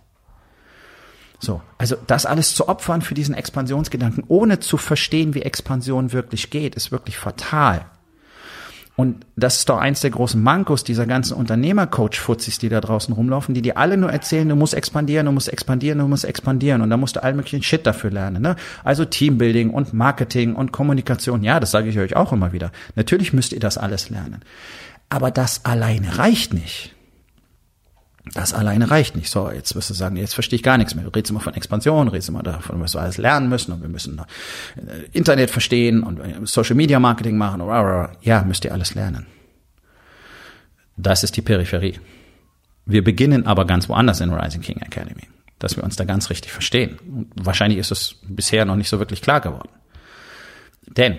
So, 1.39 1.62
also 1.77 1.96
das 2.08 2.25
alles 2.25 2.56
zu 2.56 2.67
opfern 2.67 3.01
für 3.01 3.13
diesen 3.13 3.36
Expansionsgedanken, 3.36 4.24
ohne 4.27 4.60
zu 4.60 4.77
verstehen, 4.77 5.36
wie 5.36 5.44
Expansion 5.44 6.12
wirklich 6.12 6.50
geht, 6.50 6.75
ist 6.75 6.91
wirklich 6.91 7.17
fatal. 7.17 7.86
Und 8.98 9.27
das 9.36 9.60
ist 9.60 9.70
doch 9.70 9.77
eins 9.77 10.01
der 10.01 10.10
großen 10.10 10.41
Mankos 10.41 10.84
dieser 10.84 11.06
ganzen 11.06 11.36
Unternehmercoach-Fuzis, 11.36 12.58
die 12.58 12.67
da 12.67 12.82
draußen 12.82 13.13
rumlaufen, 13.13 13.53
die 13.53 13.62
dir 13.62 13.77
alle 13.77 13.96
nur 13.96 14.12
erzählen, 14.12 14.50
du 14.50 14.56
musst 14.56 14.74
expandieren, 14.74 15.27
du 15.27 15.32
musst 15.32 15.50
expandieren, 15.50 16.00
du 16.00 16.08
musst 16.08 16.25
expandieren 16.25 16.82
und 16.82 16.89
da 16.89 16.98
musst 16.98 17.15
du 17.15 17.22
all 17.22 17.36
möglichen 17.36 17.62
Shit 17.62 17.86
dafür 17.86 18.10
lernen. 18.10 18.41
Ne? 18.41 18.56
Also 18.84 19.06
Teambuilding 19.06 19.70
und 19.70 19.94
Marketing 19.94 20.56
und 20.56 20.72
Kommunikation, 20.72 21.44
ja, 21.44 21.60
das 21.60 21.70
sage 21.70 21.89
ich 21.89 22.00
euch 22.00 22.15
auch 22.15 22.34
immer 22.34 22.53
wieder. 22.53 22.72
Natürlich 22.96 23.34
müsst 23.34 23.53
ihr 23.53 23.60
das 23.60 23.77
alles 23.77 24.10
lernen. 24.10 24.41
Aber 25.10 25.29
das 25.29 25.63
alleine 25.63 26.17
reicht 26.17 26.56
nicht. 26.56 26.96
Das 28.34 28.54
alleine 28.54 28.90
reicht 28.90 29.16
nicht. 29.16 29.30
So, 29.30 29.50
jetzt 29.52 29.76
wirst 29.76 29.90
du 29.90 29.94
sagen, 29.94 30.16
jetzt 30.18 30.34
verstehe 30.34 30.58
ich 30.58 30.64
gar 30.64 30.78
nichts 30.78 30.96
mehr. 30.96 31.04
Du 31.04 31.12
redest 31.12 31.32
immer 31.32 31.40
von 31.40 31.54
Expansion, 31.54 32.08
redest 32.08 32.30
immer 32.30 32.44
davon, 32.44 32.80
was 32.80 32.96
wir 32.96 33.02
alles 33.02 33.18
lernen 33.18 33.50
müssen 33.50 33.72
und 33.72 33.82
wir 33.82 33.90
müssen 33.90 34.20
äh, 34.76 35.04
Internet 35.12 35.50
verstehen 35.50 36.04
und 36.04 36.20
äh, 36.20 36.36
Social 36.44 36.76
Media 36.76 37.00
Marketing 37.00 37.38
machen. 37.38 37.62
Ja, 38.22 38.44
müsst 38.44 38.66
ihr 38.66 38.74
alles 38.74 38.96
lernen. 38.96 39.28
Das 40.98 41.24
ist 41.24 41.38
die 41.38 41.42
Peripherie. 41.42 42.00
Wir 42.86 43.04
beginnen 43.04 43.46
aber 43.46 43.66
ganz 43.66 43.88
woanders 43.90 44.22
in 44.22 44.34
Rising 44.34 44.62
King 44.62 44.78
Academy, 44.78 45.28
dass 45.60 45.76
wir 45.76 45.84
uns 45.84 45.96
da 45.96 46.06
ganz 46.06 46.30
richtig 46.30 46.52
verstehen. 46.52 46.98
Und 47.06 47.32
wahrscheinlich 47.36 47.80
ist 47.80 47.92
es 47.92 48.16
bisher 48.24 48.66
noch 48.66 48.76
nicht 48.76 48.90
so 48.90 48.98
wirklich 48.98 49.22
klar 49.22 49.42
geworden. 49.42 49.70
Denn 50.88 51.18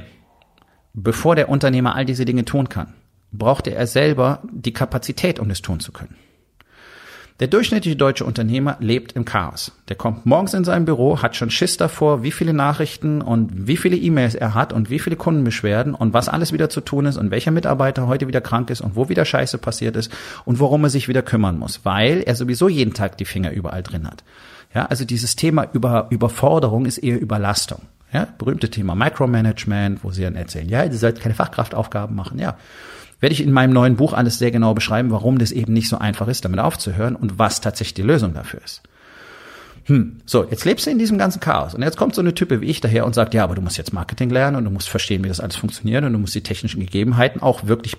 bevor 0.94 1.36
der 1.36 1.48
Unternehmer 1.48 1.94
all 1.94 2.06
diese 2.06 2.24
Dinge 2.24 2.44
tun 2.44 2.68
kann, 2.68 2.94
braucht 3.30 3.66
er 3.66 3.86
selber 3.86 4.42
die 4.50 4.72
Kapazität, 4.72 5.38
um 5.38 5.50
es 5.50 5.62
tun 5.62 5.80
zu 5.80 5.92
können. 5.92 6.16
Der 7.40 7.46
durchschnittliche 7.46 7.96
deutsche 7.96 8.24
Unternehmer 8.24 8.76
lebt 8.80 9.12
im 9.12 9.24
Chaos. 9.24 9.70
Der 9.88 9.94
kommt 9.94 10.26
morgens 10.26 10.54
in 10.54 10.64
sein 10.64 10.84
Büro, 10.84 11.22
hat 11.22 11.36
schon 11.36 11.50
Schiss 11.50 11.76
davor, 11.76 12.24
wie 12.24 12.32
viele 12.32 12.52
Nachrichten 12.52 13.22
und 13.22 13.68
wie 13.68 13.76
viele 13.76 13.96
E-Mails 13.96 14.34
er 14.34 14.54
hat 14.54 14.72
und 14.72 14.90
wie 14.90 14.98
viele 14.98 15.14
Kundenbeschwerden 15.14 15.94
und 15.94 16.12
was 16.12 16.28
alles 16.28 16.52
wieder 16.52 16.68
zu 16.68 16.80
tun 16.80 17.06
ist 17.06 17.16
und 17.16 17.30
welcher 17.30 17.52
Mitarbeiter 17.52 18.08
heute 18.08 18.26
wieder 18.26 18.40
krank 18.40 18.70
ist 18.70 18.80
und 18.80 18.96
wo 18.96 19.08
wieder 19.08 19.24
Scheiße 19.24 19.58
passiert 19.58 19.94
ist 19.94 20.12
und 20.46 20.58
worum 20.58 20.82
er 20.82 20.90
sich 20.90 21.06
wieder 21.06 21.22
kümmern 21.22 21.60
muss, 21.60 21.84
weil 21.84 22.22
er 22.22 22.34
sowieso 22.34 22.68
jeden 22.68 22.92
Tag 22.92 23.16
die 23.18 23.24
Finger 23.24 23.52
überall 23.52 23.84
drin 23.84 24.08
hat. 24.08 24.24
Ja, 24.74 24.86
also 24.86 25.04
dieses 25.04 25.36
Thema 25.36 25.68
über 25.72 26.08
Überforderung 26.10 26.86
ist 26.86 26.98
eher 26.98 27.20
Überlastung. 27.20 27.82
Ja, 28.12 28.26
berühmte 28.36 28.68
Thema 28.68 28.96
Micromanagement, 28.96 30.02
wo 30.02 30.10
sie 30.10 30.22
dann 30.22 30.34
erzählen, 30.34 30.68
ja, 30.68 30.82
ihr 30.82 30.92
sollt 30.92 31.20
keine 31.20 31.34
Fachkraftaufgaben 31.34 32.16
machen, 32.16 32.40
ja 32.40 32.56
werde 33.20 33.32
ich 33.32 33.42
in 33.42 33.52
meinem 33.52 33.72
neuen 33.72 33.96
Buch 33.96 34.12
alles 34.12 34.38
sehr 34.38 34.50
genau 34.50 34.74
beschreiben, 34.74 35.10
warum 35.10 35.38
das 35.38 35.52
eben 35.52 35.72
nicht 35.72 35.88
so 35.88 35.98
einfach 35.98 36.28
ist, 36.28 36.44
damit 36.44 36.60
aufzuhören 36.60 37.16
und 37.16 37.38
was 37.38 37.60
tatsächlich 37.60 37.94
die 37.94 38.02
Lösung 38.02 38.34
dafür 38.34 38.60
ist. 38.64 38.82
Hm, 39.88 40.20
so, 40.26 40.44
jetzt 40.44 40.66
lebst 40.66 40.86
du 40.86 40.90
in 40.90 40.98
diesem 40.98 41.16
ganzen 41.16 41.40
Chaos. 41.40 41.74
Und 41.74 41.82
jetzt 41.82 41.96
kommt 41.96 42.14
so 42.14 42.20
eine 42.20 42.34
Type 42.34 42.60
wie 42.60 42.66
ich 42.66 42.82
daher 42.82 43.06
und 43.06 43.14
sagt, 43.14 43.32
ja, 43.32 43.42
aber 43.42 43.54
du 43.54 43.62
musst 43.62 43.78
jetzt 43.78 43.94
Marketing 43.94 44.28
lernen 44.28 44.56
und 44.56 44.64
du 44.64 44.70
musst 44.70 44.88
verstehen, 44.88 45.24
wie 45.24 45.28
das 45.28 45.40
alles 45.40 45.56
funktioniert 45.56 46.04
und 46.04 46.12
du 46.12 46.18
musst 46.18 46.34
die 46.34 46.42
technischen 46.42 46.80
Gegebenheiten 46.80 47.40
auch 47.40 47.66
wirklich 47.66 47.96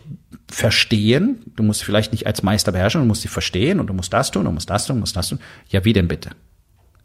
verstehen. 0.47 1.39
Du 1.55 1.63
musst 1.63 1.83
vielleicht 1.83 2.11
nicht 2.11 2.27
als 2.27 2.43
Meister 2.43 2.71
beherrschen, 2.71 3.01
du 3.01 3.07
musst 3.07 3.23
sie 3.23 3.27
verstehen 3.27 3.79
und 3.79 3.87
du 3.87 3.95
musst 3.95 4.13
das 4.13 4.29
tun, 4.29 4.45
du 4.45 4.51
musst 4.51 4.69
das 4.69 4.85
tun, 4.85 4.97
du 4.97 4.99
musst 4.99 5.15
das 5.15 5.29
tun. 5.29 5.39
Ja, 5.69 5.83
wie 5.83 5.93
denn 5.93 6.07
bitte? 6.07 6.29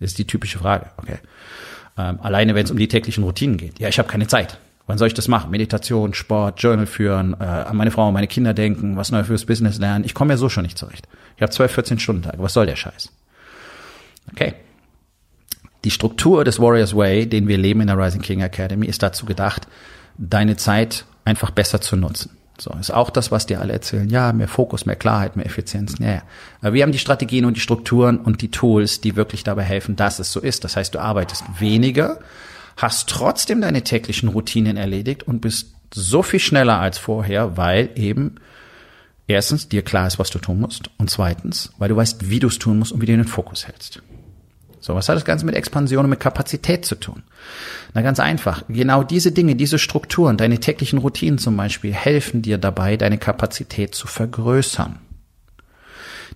Das 0.01 0.11
ist 0.11 0.19
die 0.19 0.27
typische 0.27 0.59
Frage. 0.59 0.91
Okay. 0.99 1.19
Ähm, 1.97 2.21
alleine 2.21 2.55
wenn 2.55 2.65
es 2.65 2.71
um 2.71 2.77
die 2.77 2.89
täglichen 2.89 3.25
Routinen 3.25 3.57
geht. 3.57 3.79
Ja, 3.79 3.89
ich 3.89 3.99
habe 3.99 4.09
keine 4.09 4.27
Zeit. 4.27 4.59
Wann 4.87 4.99
soll 4.99 5.09
ich 5.09 5.15
das 5.15 5.29
machen? 5.29 5.51
Meditation, 5.51 6.13
Sport, 6.13 6.63
Journal 6.63 6.87
führen, 6.87 7.35
äh, 7.41 7.45
an 7.45 7.77
meine 7.77 7.91
Frau, 7.91 8.13
meine 8.13 8.27
Kinder 8.27 8.53
denken, 8.53 8.97
was 8.97 9.11
neu 9.11 9.25
fürs 9.25 9.47
Business 9.47 9.79
lernen. 9.79 10.05
Ich 10.05 10.15
komme 10.15 10.35
ja 10.35 10.37
so 10.37 10.49
schon 10.49 10.65
nicht 10.65 10.77
zurecht. 10.77 11.09
Ich 11.37 11.43
habe 11.43 11.51
12, 11.51 11.73
14 11.73 11.99
Stunden 11.99 12.23
Tage. 12.23 12.39
Was 12.39 12.53
soll 12.53 12.67
der 12.67 12.77
Scheiß? 12.77 13.11
Okay. 14.33 14.55
Die 15.85 15.91
Struktur 15.91 16.45
des 16.45 16.61
Warriors 16.61 16.95
Way, 16.95 17.27
den 17.27 17.49
wir 17.49 17.59
leben 17.59 17.81
in 17.81 17.87
der 17.87 17.99
Rising 17.99 18.23
King 18.23 18.41
Academy, 18.41 18.87
ist 18.87 19.03
dazu 19.03 19.27
gedacht, 19.27 19.67
deine 20.19 20.57
Zeit 20.57 21.05
einfach 21.25 21.51
besser 21.51 21.81
zu 21.81 21.97
nutzen. 21.97 22.31
So, 22.59 22.71
ist 22.79 22.93
auch 22.93 23.11
das, 23.11 23.33
was 23.33 23.47
dir 23.47 23.61
alle 23.61 23.73
erzählen. 23.73 24.09
Ja, 24.09 24.33
mehr 24.33 24.49
Fokus, 24.49 24.87
mehr 24.87 24.97
Klarheit, 24.97 25.35
mehr 25.35 25.45
Effizienz. 25.45 25.97
Ja, 25.99 26.23
ja. 26.63 26.73
Wir 26.73 26.83
haben 26.83 26.93
die 26.93 26.99
Strategien 26.99 27.45
und 27.47 27.57
die 27.57 27.61
Strukturen 27.61 28.19
und 28.19 28.43
die 28.43 28.51
Tools, 28.51 29.01
die 29.01 29.17
wirklich 29.17 29.43
dabei 29.43 29.65
helfen, 29.65 29.97
dass 29.97 30.21
es 30.21 30.31
so 30.31 30.41
ist. 30.41 30.63
Das 30.63 30.77
heißt, 30.77 30.95
du 30.95 31.01
arbeitest 31.01 31.43
weniger, 31.59 32.21
hast 32.77 33.09
trotzdem 33.09 33.61
deine 33.61 33.83
täglichen 33.83 34.29
Routinen 34.29 34.77
erledigt 34.77 35.23
und 35.23 35.41
bist 35.41 35.75
so 35.93 36.23
viel 36.23 36.41
schneller 36.41 36.81
als 36.81 36.99
vorher, 36.99 37.57
weil 37.57 37.91
eben 37.95 38.37
erstens 39.27 39.69
dir 39.69 39.83
klar 39.83 40.07
ist, 40.07 40.19
was 40.19 40.31
du 40.31 40.39
tun 40.39 40.61
musst 40.61 40.91
und 40.99 41.11
zweitens, 41.11 41.73
weil 41.79 41.89
du 41.89 41.97
weißt, 41.97 42.29
wie 42.31 42.41
du 42.41 42.49
es 42.49 42.59
tun 42.59 42.79
musst 42.79 42.93
und 42.93 43.01
wie 43.01 43.07
du 43.07 43.17
den 43.17 43.27
Fokus 43.27 43.67
hältst. 43.67 44.03
So, 44.81 44.95
was 44.95 45.09
hat 45.09 45.17
das 45.17 45.25
Ganze 45.25 45.47
mit 45.47 45.55
Expansion 45.55 46.05
und 46.05 46.11
mit 46.11 46.21
Kapazität 46.21 46.85
zu 46.85 46.95
tun? 46.97 47.23
Na 47.95 48.03
ganz 48.03 48.21
einfach. 48.21 48.65
Genau 48.69 49.03
diese 49.03 49.33
Dinge, 49.33 49.57
diese 49.57 49.79
Strukturen, 49.79 50.37
deine 50.37 50.61
täglichen 50.61 50.99
Routinen 50.99 51.39
zum 51.39 51.57
Beispiel, 51.57 51.95
helfen 51.95 52.43
dir 52.43 52.59
dabei, 52.59 52.99
deine 52.99 53.17
Kapazität 53.17 53.95
zu 53.95 54.07
vergrößern. 54.07 54.99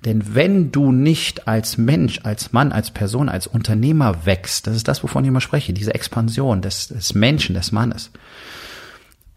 Denn 0.04 0.34
wenn 0.34 0.70
du 0.70 0.92
nicht 0.92 1.48
als 1.48 1.76
Mensch, 1.76 2.20
als 2.22 2.52
Mann, 2.52 2.72
als 2.72 2.92
Person, 2.92 3.28
als 3.28 3.46
Unternehmer 3.46 4.26
wächst, 4.26 4.66
das 4.66 4.76
ist 4.76 4.88
das, 4.88 5.02
wovon 5.02 5.24
ich 5.24 5.28
immer 5.28 5.40
spreche, 5.40 5.72
diese 5.72 5.94
Expansion 5.94 6.62
des, 6.62 6.88
des 6.88 7.14
Menschen, 7.14 7.54
des 7.54 7.72
Mannes. 7.72 8.10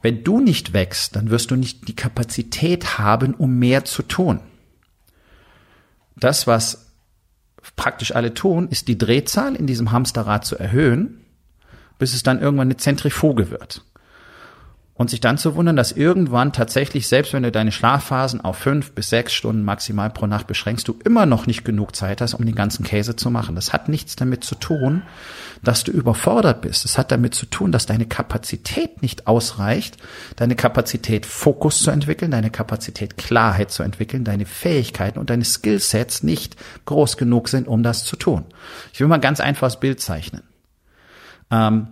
Wenn 0.01 0.24
du 0.24 0.39
nicht 0.39 0.74
wächst, 0.74 1.15
dann 1.15 1.30
wirst 1.30 1.51
du 1.51 1.56
nicht 1.56 1.88
die 1.88 1.96
Kapazität 1.96 3.00
haben, 3.00 3.34
um 3.34 3.58
mehr 3.58 3.86
zu 3.86 4.03
tun. 4.03 4.39
Das, 6.15 6.48
was 6.48 6.88
praktisch 7.75 8.15
alle 8.15 8.34
tun, 8.34 8.68
ist 8.70 8.88
die 8.88 8.98
Drehzahl 8.98 9.56
in 9.56 9.68
diesem 9.68 9.91
Hamsterrad 9.91 10.46
zu 10.46 10.58
erhöhen, 10.58 11.22
bis 11.98 12.13
es 12.13 12.24
dann 12.24 12.41
irgendwann 12.41 12.68
eine 12.68 12.77
Zentrifuge 12.77 13.51
wird. 13.51 13.84
Und 15.01 15.10
sich 15.10 15.20
dann 15.20 15.39
zu 15.39 15.55
wundern, 15.55 15.75
dass 15.75 15.91
irgendwann 15.91 16.53
tatsächlich, 16.53 17.08
selbst 17.08 17.34
wenn 17.34 17.41
du 17.41 17.51
deine 17.51 17.72
Schlafphasen 17.72 18.39
auf 18.39 18.60
fünf 18.60 18.91
bis 18.91 19.10
sechs 19.10 19.34
Stunden 19.34 19.63
maximal 19.63 20.12
pro 20.12 20.27
Nacht 20.27 20.46
beschränkst, 20.46 20.88
du 20.88 21.00
immer 21.03 21.25
noch 21.25 21.48
nicht 21.48 21.65
genug 21.65 21.96
Zeit 21.96 22.22
hast, 22.22 22.36
um 22.36 22.46
den 22.46 22.53
ganzen 22.53 22.86
Käse 22.86 23.15
zu 23.15 23.31
machen. 23.31 23.55
Das 23.55 23.74
hat 23.74 23.89
nichts 23.89 24.15
damit 24.15 24.43
zu 24.43 24.53
tun, 24.53 25.01
dass 25.63 25.84
du 25.84 25.91
überfordert 25.91 26.62
bist. 26.62 26.86
Es 26.86 27.00
hat 27.00 27.12
damit 27.12 27.34
zu 27.34 27.48
tun, 27.48 27.72
dass 27.72 27.88
deine 27.88 28.05
Kapazität 28.05 29.01
nicht 29.01 29.25
ausreicht, 29.25 29.98
deine 30.36 30.55
Kapazität 30.55 31.25
Fokus 31.25 31.81
zu 31.81 31.89
entwickeln, 31.89 32.29
deine 32.29 32.51
Kapazität 32.51 33.17
Klarheit 33.17 33.72
zu 33.72 33.81
entwickeln, 33.81 34.24
deine 34.24 34.46
Fähigkeiten 34.46 35.17
und 35.17 35.31
deine 35.31 35.46
Skillsets 35.46 36.22
nicht 36.22 36.58
groß 36.86 37.17
genug 37.17 37.50
sind, 37.50 37.67
um 37.67 37.81
das 37.81 38.05
zu 38.05 38.17
tun. 38.17 38.46
Ich 38.93 39.00
will 39.00 39.08
mal 39.08 39.15
ein 39.15 39.22
ganz 39.22 39.39
einfaches 39.39 39.79
Bild 39.79 40.00
zeichnen. 40.00 40.43
Ähm, 41.50 41.88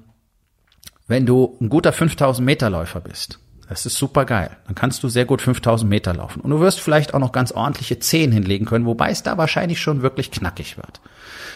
wenn 1.10 1.26
du 1.26 1.58
ein 1.60 1.70
guter 1.70 1.92
5000 1.92 2.46
Meter 2.46 2.70
Läufer 2.70 3.02
bist, 3.02 3.40
das 3.68 3.86
ist 3.86 3.96
super 3.96 4.26
geil. 4.26 4.52
Dann 4.66 4.76
kannst 4.76 5.04
du 5.04 5.10
sehr 5.10 5.26
gut 5.26 5.42
5000 5.42 5.90
Meter 5.90 6.14
laufen. 6.14 6.40
Und 6.40 6.52
du 6.52 6.60
wirst 6.60 6.80
vielleicht 6.80 7.14
auch 7.14 7.20
noch 7.20 7.32
ganz 7.32 7.52
ordentliche 7.52 8.00
Zehen 8.00 8.32
hinlegen 8.32 8.66
können, 8.66 8.86
wobei 8.86 9.10
es 9.10 9.24
da 9.24 9.38
wahrscheinlich 9.38 9.82
schon 9.82 10.02
wirklich 10.04 10.32
knackig 10.32 10.78
wird. 10.78 11.02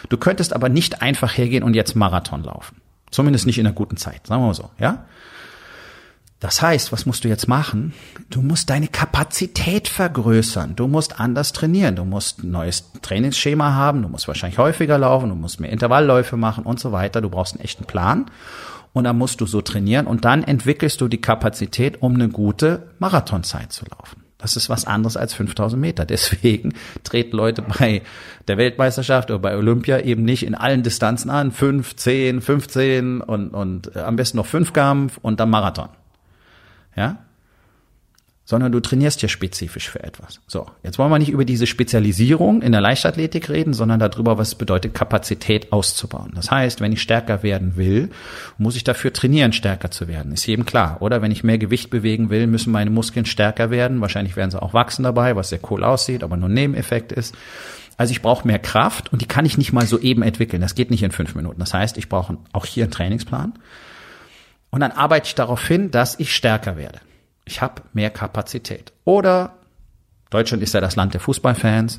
Du 0.08 0.16
könntest 0.16 0.52
aber 0.52 0.68
nicht 0.68 1.02
einfach 1.02 1.38
hergehen 1.38 1.62
und 1.62 1.74
jetzt 1.74 1.94
Marathon 1.94 2.42
laufen. 2.42 2.80
Zumindest 3.10 3.46
nicht 3.46 3.58
in 3.58 3.66
einer 3.66 3.74
guten 3.74 3.96
Zeit, 3.96 4.26
sagen 4.26 4.42
wir 4.42 4.48
mal 4.48 4.54
so, 4.54 4.70
ja? 4.78 5.06
Das 6.40 6.60
heißt, 6.60 6.92
was 6.92 7.06
musst 7.06 7.24
du 7.24 7.28
jetzt 7.28 7.48
machen? 7.48 7.94
Du 8.28 8.42
musst 8.42 8.68
deine 8.68 8.88
Kapazität 8.88 9.88
vergrößern. 9.88 10.76
Du 10.76 10.88
musst 10.88 11.18
anders 11.18 11.52
trainieren. 11.52 11.96
Du 11.96 12.04
musst 12.04 12.42
ein 12.42 12.50
neues 12.50 12.92
Trainingsschema 13.00 13.72
haben. 13.72 14.02
Du 14.02 14.08
musst 14.08 14.28
wahrscheinlich 14.28 14.58
häufiger 14.58 14.98
laufen. 14.98 15.30
Du 15.30 15.36
musst 15.36 15.58
mehr 15.58 15.70
Intervallläufe 15.70 16.36
machen 16.36 16.64
und 16.64 16.78
so 16.78 16.92
weiter. 16.92 17.22
Du 17.22 17.30
brauchst 17.30 17.54
einen 17.54 17.64
echten 17.64 17.86
Plan 17.86 18.26
und 18.94 19.04
dann 19.04 19.18
musst 19.18 19.42
du 19.42 19.46
so 19.46 19.60
trainieren 19.60 20.06
und 20.06 20.24
dann 20.24 20.42
entwickelst 20.42 21.02
du 21.02 21.08
die 21.08 21.20
Kapazität, 21.20 22.00
um 22.00 22.14
eine 22.14 22.30
gute 22.30 22.88
Marathonzeit 23.00 23.72
zu 23.72 23.84
laufen. 23.84 24.22
Das 24.38 24.56
ist 24.56 24.68
was 24.68 24.86
anderes 24.86 25.16
als 25.16 25.34
5000 25.34 25.80
Meter. 25.80 26.06
Deswegen 26.06 26.74
treten 27.02 27.36
Leute 27.36 27.62
bei 27.62 28.02
der 28.46 28.56
Weltmeisterschaft 28.56 29.30
oder 29.30 29.40
bei 29.40 29.56
Olympia 29.56 30.00
eben 30.00 30.24
nicht 30.24 30.46
in 30.46 30.54
allen 30.54 30.82
Distanzen 30.82 31.30
an. 31.30 31.50
5, 31.50 31.96
10, 31.96 32.40
15 32.40 33.20
und, 33.20 33.50
und 33.50 33.94
äh, 33.96 34.00
am 34.00 34.16
besten 34.16 34.36
noch 34.36 34.46
Fünfkampf 34.46 35.18
und 35.20 35.40
dann 35.40 35.50
Marathon. 35.50 35.88
Ja? 36.96 37.18
Sondern 38.44 38.72
du 38.72 38.80
trainierst 38.80 39.22
ja 39.22 39.28
spezifisch 39.28 39.88
für 39.88 40.02
etwas. 40.02 40.40
So, 40.46 40.66
jetzt 40.82 40.98
wollen 40.98 41.10
wir 41.10 41.18
nicht 41.18 41.30
über 41.30 41.46
diese 41.46 41.66
Spezialisierung 41.66 42.60
in 42.60 42.72
der 42.72 42.82
Leichtathletik 42.82 43.48
reden, 43.48 43.72
sondern 43.72 43.98
darüber, 43.98 44.36
was 44.36 44.48
es 44.48 44.54
bedeutet, 44.54 44.92
Kapazität 44.92 45.72
auszubauen. 45.72 46.32
Das 46.34 46.50
heißt, 46.50 46.82
wenn 46.82 46.92
ich 46.92 47.00
stärker 47.00 47.42
werden 47.42 47.76
will, 47.76 48.10
muss 48.58 48.76
ich 48.76 48.84
dafür 48.84 49.14
trainieren, 49.14 49.54
stärker 49.54 49.90
zu 49.90 50.08
werden. 50.08 50.32
Ist 50.32 50.46
jedem 50.46 50.66
klar, 50.66 50.98
oder? 51.00 51.22
Wenn 51.22 51.32
ich 51.32 51.42
mehr 51.42 51.56
Gewicht 51.56 51.88
bewegen 51.88 52.28
will, 52.28 52.46
müssen 52.46 52.70
meine 52.70 52.90
Muskeln 52.90 53.24
stärker 53.24 53.70
werden. 53.70 54.02
Wahrscheinlich 54.02 54.36
werden 54.36 54.50
sie 54.50 54.60
auch 54.60 54.74
wachsen 54.74 55.04
dabei, 55.04 55.36
was 55.36 55.48
sehr 55.48 55.60
cool 55.70 55.82
aussieht, 55.82 56.22
aber 56.22 56.36
nur 56.36 56.50
ein 56.50 56.54
Nebeneffekt 56.54 57.12
ist. 57.12 57.34
Also 57.96 58.10
ich 58.10 58.20
brauche 58.20 58.46
mehr 58.46 58.58
Kraft 58.58 59.10
und 59.10 59.22
die 59.22 59.26
kann 59.26 59.46
ich 59.46 59.56
nicht 59.56 59.72
mal 59.72 59.86
so 59.86 59.98
eben 59.98 60.22
entwickeln. 60.22 60.60
Das 60.60 60.74
geht 60.74 60.90
nicht 60.90 61.02
in 61.02 61.12
fünf 61.12 61.34
Minuten. 61.34 61.60
Das 61.60 61.72
heißt, 61.72 61.96
ich 61.96 62.10
brauche 62.10 62.36
auch 62.52 62.66
hier 62.66 62.84
einen 62.84 62.90
Trainingsplan. 62.90 63.54
Und 64.68 64.80
dann 64.80 64.90
arbeite 64.90 65.28
ich 65.28 65.34
darauf 65.34 65.66
hin, 65.66 65.90
dass 65.92 66.18
ich 66.18 66.34
stärker 66.34 66.76
werde 66.76 67.00
ich 67.44 67.60
habe 67.60 67.82
mehr 67.92 68.10
Kapazität. 68.10 68.92
Oder 69.04 69.56
Deutschland 70.30 70.62
ist 70.62 70.74
ja 70.74 70.80
das 70.80 70.96
Land 70.96 71.14
der 71.14 71.20
Fußballfans. 71.20 71.98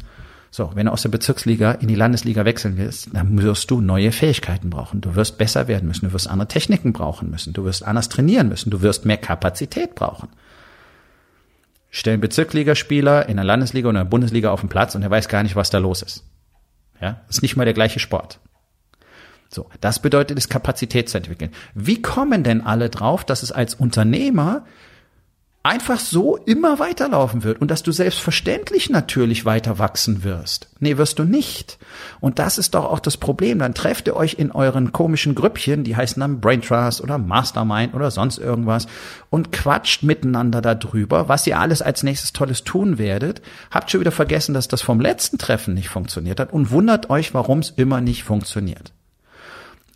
So, 0.52 0.72
wenn 0.74 0.86
du 0.86 0.92
aus 0.92 1.02
der 1.02 1.10
Bezirksliga 1.10 1.74
in 1.74 1.88
die 1.88 1.96
Landesliga 1.96 2.46
wechseln 2.46 2.78
willst, 2.78 3.10
dann 3.14 3.42
wirst 3.42 3.70
du 3.72 3.82
neue 3.82 4.12
Fähigkeiten 4.12 4.70
brauchen. 4.70 5.02
Du 5.02 5.16
wirst 5.16 5.38
besser 5.38 5.68
werden 5.68 5.88
müssen, 5.88 6.06
du 6.06 6.14
wirst 6.14 6.30
andere 6.30 6.48
Techniken 6.48 6.94
brauchen 6.94 7.30
müssen, 7.30 7.54
du 7.54 7.66
wirst 7.66 7.86
anders 7.86 8.10
trainieren 8.10 8.48
müssen, 8.48 8.70
du 8.70 8.82
wirst 8.82 9.06
mehr 9.06 9.18
Kapazität 9.18 9.96
brauchen. 9.96 10.30
Stellen 11.90 12.22
Bezirksligaspieler 12.22 13.28
in 13.28 13.38
der 13.38 13.46
Landesliga 13.46 13.90
oder 13.90 14.00
der 14.00 14.10
Bundesliga 14.10 14.52
auf 14.52 14.62
den 14.62 14.70
Platz 14.70 14.96
und 14.96 15.02
er 15.02 15.10
weiß 15.10 15.28
gar 15.28 15.44
nicht, 15.44 15.56
was 15.56 15.70
da 15.70 15.78
los 15.78 16.02
ist. 16.02 16.24
Ja, 17.02 17.22
ist 17.30 17.42
nicht 17.42 17.58
mal 17.58 17.66
der 17.66 17.74
gleiche 17.74 18.00
Sport. 18.00 18.40
So, 19.50 19.70
das 19.80 20.00
bedeutet 20.00 20.38
es, 20.38 20.50
Kapazität 20.50 21.10
zu 21.10 21.18
entwickeln. 21.18 21.52
Wie 21.74 22.02
kommen 22.02 22.44
denn 22.44 22.62
alle 22.62 22.90
drauf, 22.90 23.24
dass 23.24 23.44
es 23.44 23.52
als 23.52 23.76
Unternehmer 23.76 24.66
einfach 25.66 26.00
so 26.00 26.38
immer 26.38 26.78
weiterlaufen 26.78 27.44
wird 27.44 27.60
und 27.60 27.72
dass 27.72 27.82
du 27.82 27.92
selbstverständlich 27.92 28.92
natürlich 28.92 29.46
weiter 29.46 29.80
wachsen 29.80 30.24
wirst. 30.24 30.68
Nee, 30.80 30.98
wirst 30.98 31.18
du 31.18 31.24
nicht. 31.24 31.80
Und 32.20 32.38
das 32.38 32.60
ist 32.60 32.76
doch 32.76 32.86
auch 32.86 33.00
das 33.00 33.18
Problem. 33.18 33.58
Dann 33.58 33.74
trefft 33.74 34.06
ihr 34.06 34.16
euch 34.16 34.36
in 34.36 34.52
euren 34.52 34.92
komischen 34.92 35.34
Grüppchen, 35.34 35.84
die 35.84 35.96
heißen 35.96 36.20
dann 36.20 36.40
Brain 36.40 36.62
Trust 36.62 37.02
oder 37.02 37.18
Mastermind 37.18 37.96
oder 37.96 38.12
sonst 38.12 38.38
irgendwas 38.38 38.86
und 39.32 39.52
quatscht 39.52 40.04
miteinander 40.04 40.62
darüber, 40.62 41.30
was 41.30 41.48
ihr 41.48 41.60
alles 41.60 41.82
als 41.82 42.04
nächstes 42.04 42.32
Tolles 42.32 42.64
tun 42.64 43.00
werdet. 43.00 43.42
Habt 43.72 43.90
schon 43.90 44.02
wieder 44.02 44.12
vergessen, 44.12 44.54
dass 44.54 44.68
das 44.68 44.84
vom 44.84 45.02
letzten 45.02 45.40
Treffen 45.40 45.74
nicht 45.74 45.90
funktioniert 45.90 46.40
hat 46.40 46.54
und 46.54 46.70
wundert 46.70 47.10
euch, 47.10 47.34
warum 47.34 47.60
es 47.60 47.72
immer 47.72 48.02
nicht 48.02 48.24
funktioniert. 48.24 48.94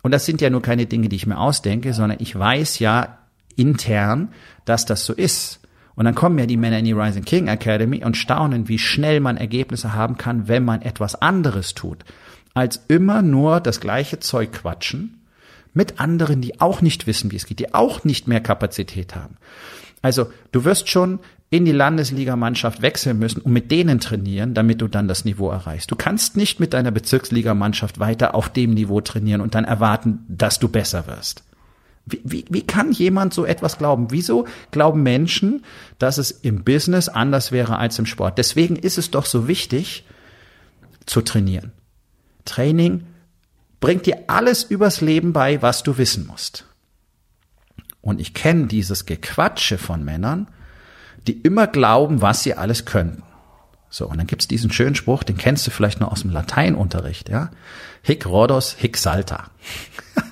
Und 0.02 0.10
das 0.10 0.26
sind 0.26 0.40
ja 0.40 0.50
nur 0.50 0.62
keine 0.62 0.86
Dinge, 0.86 1.08
die 1.08 1.16
ich 1.16 1.26
mir 1.28 1.38
ausdenke, 1.38 1.94
sondern 1.94 2.18
ich 2.20 2.36
weiß 2.36 2.80
ja 2.80 3.19
intern, 3.60 4.28
dass 4.64 4.86
das 4.86 5.04
so 5.04 5.12
ist. 5.12 5.60
Und 5.94 6.06
dann 6.06 6.14
kommen 6.14 6.38
ja 6.38 6.46
die 6.46 6.56
Männer 6.56 6.78
in 6.78 6.86
die 6.86 6.92
Rising 6.92 7.24
King 7.24 7.48
Academy 7.48 8.02
und 8.02 8.16
staunen, 8.16 8.68
wie 8.68 8.78
schnell 8.78 9.20
man 9.20 9.36
Ergebnisse 9.36 9.92
haben 9.92 10.16
kann, 10.16 10.48
wenn 10.48 10.64
man 10.64 10.80
etwas 10.80 11.20
anderes 11.20 11.74
tut, 11.74 12.04
als 12.54 12.84
immer 12.88 13.20
nur 13.20 13.60
das 13.60 13.80
gleiche 13.80 14.18
Zeug 14.18 14.52
quatschen 14.52 15.20
mit 15.74 16.00
anderen, 16.00 16.40
die 16.40 16.60
auch 16.60 16.80
nicht 16.80 17.06
wissen, 17.06 17.30
wie 17.30 17.36
es 17.36 17.46
geht, 17.46 17.58
die 17.58 17.74
auch 17.74 18.02
nicht 18.04 18.26
mehr 18.28 18.40
Kapazität 18.40 19.14
haben. 19.14 19.36
Also 20.02 20.32
du 20.52 20.64
wirst 20.64 20.88
schon 20.88 21.20
in 21.50 21.64
die 21.64 21.72
Landesligamannschaft 21.72 22.80
wechseln 22.80 23.18
müssen 23.18 23.40
und 23.40 23.52
mit 23.52 23.70
denen 23.70 23.98
trainieren, 24.00 24.54
damit 24.54 24.80
du 24.80 24.88
dann 24.88 25.08
das 25.08 25.24
Niveau 25.24 25.50
erreichst. 25.50 25.90
Du 25.90 25.96
kannst 25.96 26.36
nicht 26.36 26.60
mit 26.60 26.72
deiner 26.72 26.92
Bezirksligamannschaft 26.92 27.98
weiter 27.98 28.34
auf 28.34 28.48
dem 28.48 28.70
Niveau 28.70 29.00
trainieren 29.00 29.40
und 29.40 29.54
dann 29.54 29.64
erwarten, 29.64 30.20
dass 30.28 30.60
du 30.60 30.68
besser 30.68 31.06
wirst. 31.08 31.42
Wie, 32.10 32.20
wie, 32.24 32.44
wie 32.48 32.66
kann 32.66 32.92
jemand 32.92 33.32
so 33.32 33.44
etwas 33.44 33.78
glauben? 33.78 34.10
Wieso 34.10 34.46
glauben 34.70 35.02
Menschen, 35.02 35.64
dass 35.98 36.18
es 36.18 36.30
im 36.30 36.64
Business 36.64 37.08
anders 37.08 37.52
wäre 37.52 37.78
als 37.78 37.98
im 37.98 38.06
Sport? 38.06 38.38
Deswegen 38.38 38.76
ist 38.76 38.98
es 38.98 39.10
doch 39.10 39.26
so 39.26 39.48
wichtig, 39.48 40.04
zu 41.06 41.22
trainieren. 41.22 41.72
Training 42.44 43.06
bringt 43.80 44.06
dir 44.06 44.24
alles 44.28 44.62
übers 44.62 45.00
Leben 45.00 45.32
bei, 45.32 45.60
was 45.62 45.82
du 45.82 45.98
wissen 45.98 46.26
musst. 46.26 46.66
Und 48.00 48.20
ich 48.20 48.34
kenne 48.34 48.66
dieses 48.66 49.06
Gequatsche 49.06 49.78
von 49.78 50.04
Männern, 50.04 50.48
die 51.26 51.40
immer 51.40 51.66
glauben, 51.66 52.22
was 52.22 52.42
sie 52.42 52.54
alles 52.54 52.84
können. 52.84 53.22
So, 53.90 54.06
und 54.08 54.18
dann 54.18 54.26
gibt's 54.26 54.46
diesen 54.46 54.72
schönen 54.72 54.94
Spruch, 54.94 55.24
den 55.24 55.36
kennst 55.36 55.66
du 55.66 55.70
vielleicht 55.70 56.00
noch 56.00 56.12
aus 56.12 56.22
dem 56.22 56.30
Lateinunterricht, 56.30 57.28
ja? 57.28 57.50
Hic 58.02 58.24
Rhodos, 58.24 58.74
hic 58.78 58.96
salta. 58.96 59.50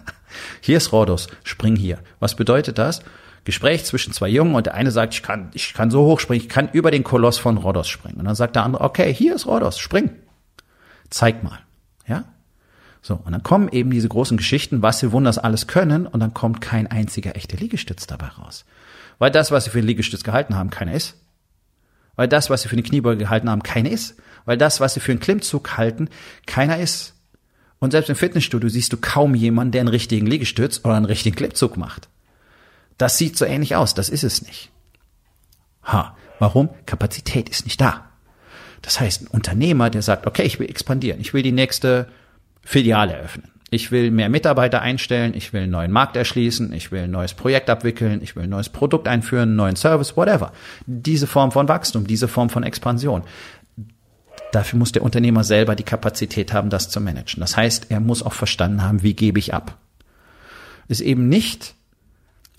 Hier 0.60 0.76
ist 0.76 0.92
Rhodos, 0.92 1.28
spring 1.44 1.76
hier. 1.76 1.98
Was 2.20 2.36
bedeutet 2.36 2.78
das? 2.78 3.02
Gespräch 3.44 3.84
zwischen 3.84 4.12
zwei 4.12 4.28
Jungen 4.28 4.54
und 4.54 4.66
der 4.66 4.74
eine 4.74 4.90
sagt, 4.90 5.14
ich 5.14 5.22
kann, 5.22 5.50
ich 5.54 5.72
kann 5.72 5.90
so 5.90 6.04
hoch 6.04 6.20
springen, 6.20 6.42
ich 6.42 6.50
kann 6.50 6.68
über 6.70 6.90
den 6.90 7.02
Koloss 7.02 7.38
von 7.38 7.56
Rhodos 7.56 7.88
springen. 7.88 8.18
Und 8.18 8.26
dann 8.26 8.34
sagt 8.34 8.56
der 8.56 8.64
andere, 8.64 8.84
okay, 8.84 9.12
hier 9.12 9.34
ist 9.34 9.46
Rhodos, 9.46 9.78
spring. 9.78 10.10
Zeig 11.08 11.42
mal. 11.42 11.58
Ja? 12.06 12.24
So. 13.00 13.14
Und 13.24 13.32
dann 13.32 13.42
kommen 13.42 13.70
eben 13.70 13.90
diese 13.90 14.08
großen 14.08 14.36
Geschichten, 14.36 14.82
was 14.82 14.98
sie 14.98 15.12
Wunders 15.12 15.38
alles 15.38 15.66
können, 15.66 16.06
und 16.06 16.20
dann 16.20 16.34
kommt 16.34 16.60
kein 16.60 16.86
einziger 16.88 17.36
echter 17.36 17.56
Liegestütz 17.56 18.06
dabei 18.06 18.26
raus. 18.26 18.66
Weil 19.18 19.30
das, 19.30 19.50
was 19.50 19.64
sie 19.64 19.70
für 19.70 19.78
einen 19.78 19.86
Liegestütz 19.86 20.24
gehalten 20.24 20.54
haben, 20.54 20.70
keiner 20.70 20.92
ist. 20.92 21.16
Weil 22.16 22.28
das, 22.28 22.50
was 22.50 22.62
sie 22.62 22.68
für 22.68 22.74
eine 22.74 22.82
Kniebeuge 22.82 23.24
gehalten 23.24 23.48
haben, 23.48 23.62
keiner 23.62 23.90
ist. 23.90 24.16
Weil 24.44 24.58
das, 24.58 24.80
was 24.80 24.94
sie 24.94 25.00
für 25.00 25.12
einen 25.12 25.20
Klimmzug 25.20 25.76
halten, 25.78 26.08
keiner 26.46 26.78
ist. 26.78 27.14
Und 27.80 27.92
selbst 27.92 28.10
im 28.10 28.16
Fitnessstudio 28.16 28.68
siehst 28.68 28.92
du 28.92 28.96
kaum 28.96 29.34
jemanden, 29.34 29.72
der 29.72 29.82
einen 29.82 29.88
richtigen 29.88 30.26
Liegestütz 30.26 30.80
oder 30.84 30.94
einen 30.94 31.04
richtigen 31.04 31.36
Klippzug 31.36 31.76
macht. 31.76 32.08
Das 32.96 33.16
sieht 33.16 33.38
so 33.38 33.44
ähnlich 33.44 33.76
aus, 33.76 33.94
das 33.94 34.08
ist 34.08 34.24
es 34.24 34.42
nicht. 34.42 34.70
Ha, 35.84 36.16
warum? 36.38 36.70
Kapazität 36.86 37.48
ist 37.48 37.64
nicht 37.64 37.80
da. 37.80 38.04
Das 38.82 39.00
heißt, 39.00 39.22
ein 39.22 39.26
Unternehmer, 39.28 39.90
der 39.90 40.02
sagt, 40.02 40.26
okay, 40.26 40.42
ich 40.42 40.58
will 40.58 40.68
expandieren, 40.68 41.20
ich 41.20 41.34
will 41.34 41.42
die 41.42 41.52
nächste 41.52 42.08
Filiale 42.62 43.14
eröffnen. 43.14 43.50
Ich 43.70 43.92
will 43.92 44.10
mehr 44.10 44.30
Mitarbeiter 44.30 44.80
einstellen, 44.80 45.34
ich 45.34 45.52
will 45.52 45.62
einen 45.62 45.72
neuen 45.72 45.92
Markt 45.92 46.16
erschließen, 46.16 46.72
ich 46.72 46.90
will 46.90 47.02
ein 47.02 47.10
neues 47.10 47.34
Projekt 47.34 47.68
abwickeln, 47.68 48.20
ich 48.22 48.34
will 48.34 48.44
ein 48.44 48.50
neues 48.50 48.70
Produkt 48.70 49.06
einführen, 49.06 49.50
einen 49.50 49.56
neuen 49.56 49.76
Service, 49.76 50.16
whatever. 50.16 50.52
Diese 50.86 51.26
Form 51.26 51.52
von 51.52 51.68
Wachstum, 51.68 52.06
diese 52.06 52.28
Form 52.28 52.48
von 52.48 52.62
Expansion. 52.62 53.24
Dafür 54.52 54.78
muss 54.78 54.92
der 54.92 55.02
Unternehmer 55.02 55.44
selber 55.44 55.74
die 55.74 55.82
Kapazität 55.82 56.52
haben, 56.52 56.70
das 56.70 56.88
zu 56.88 57.00
managen. 57.00 57.40
Das 57.40 57.56
heißt, 57.56 57.90
er 57.90 58.00
muss 58.00 58.22
auch 58.22 58.32
verstanden 58.32 58.82
haben, 58.82 59.02
wie 59.02 59.14
gebe 59.14 59.38
ich 59.38 59.54
ab. 59.54 59.76
Ist 60.88 61.00
eben 61.00 61.28
nicht 61.28 61.74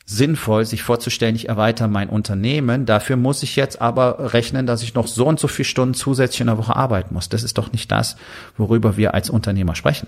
sinnvoll, 0.06 0.66
sich 0.66 0.82
vorzustellen, 0.82 1.36
ich 1.36 1.50
erweitere 1.50 1.88
mein 1.88 2.10
Unternehmen. 2.10 2.86
Dafür 2.86 3.16
muss 3.16 3.44
ich 3.44 3.56
jetzt 3.56 3.80
aber 3.80 4.34
rechnen, 4.34 4.66
dass 4.66 4.82
ich 4.82 4.96
noch 4.96 5.08
so 5.08 5.28
und 5.28 5.40
so 5.40 5.48
viele 5.48 5.66
Stunden 5.66 5.94
zusätzlich 5.94 6.42
in 6.42 6.48
der 6.48 6.58
Woche 6.58 6.76
arbeiten 6.76 7.14
muss. 7.14 7.30
Das 7.30 7.44
ist 7.44 7.58
doch 7.60 7.72
nicht 7.72 7.92
das, 7.92 8.18
worüber 8.58 8.98
wir 8.98 9.14
als 9.14 9.30
Unternehmer 9.30 9.76
sprechen. 9.76 10.08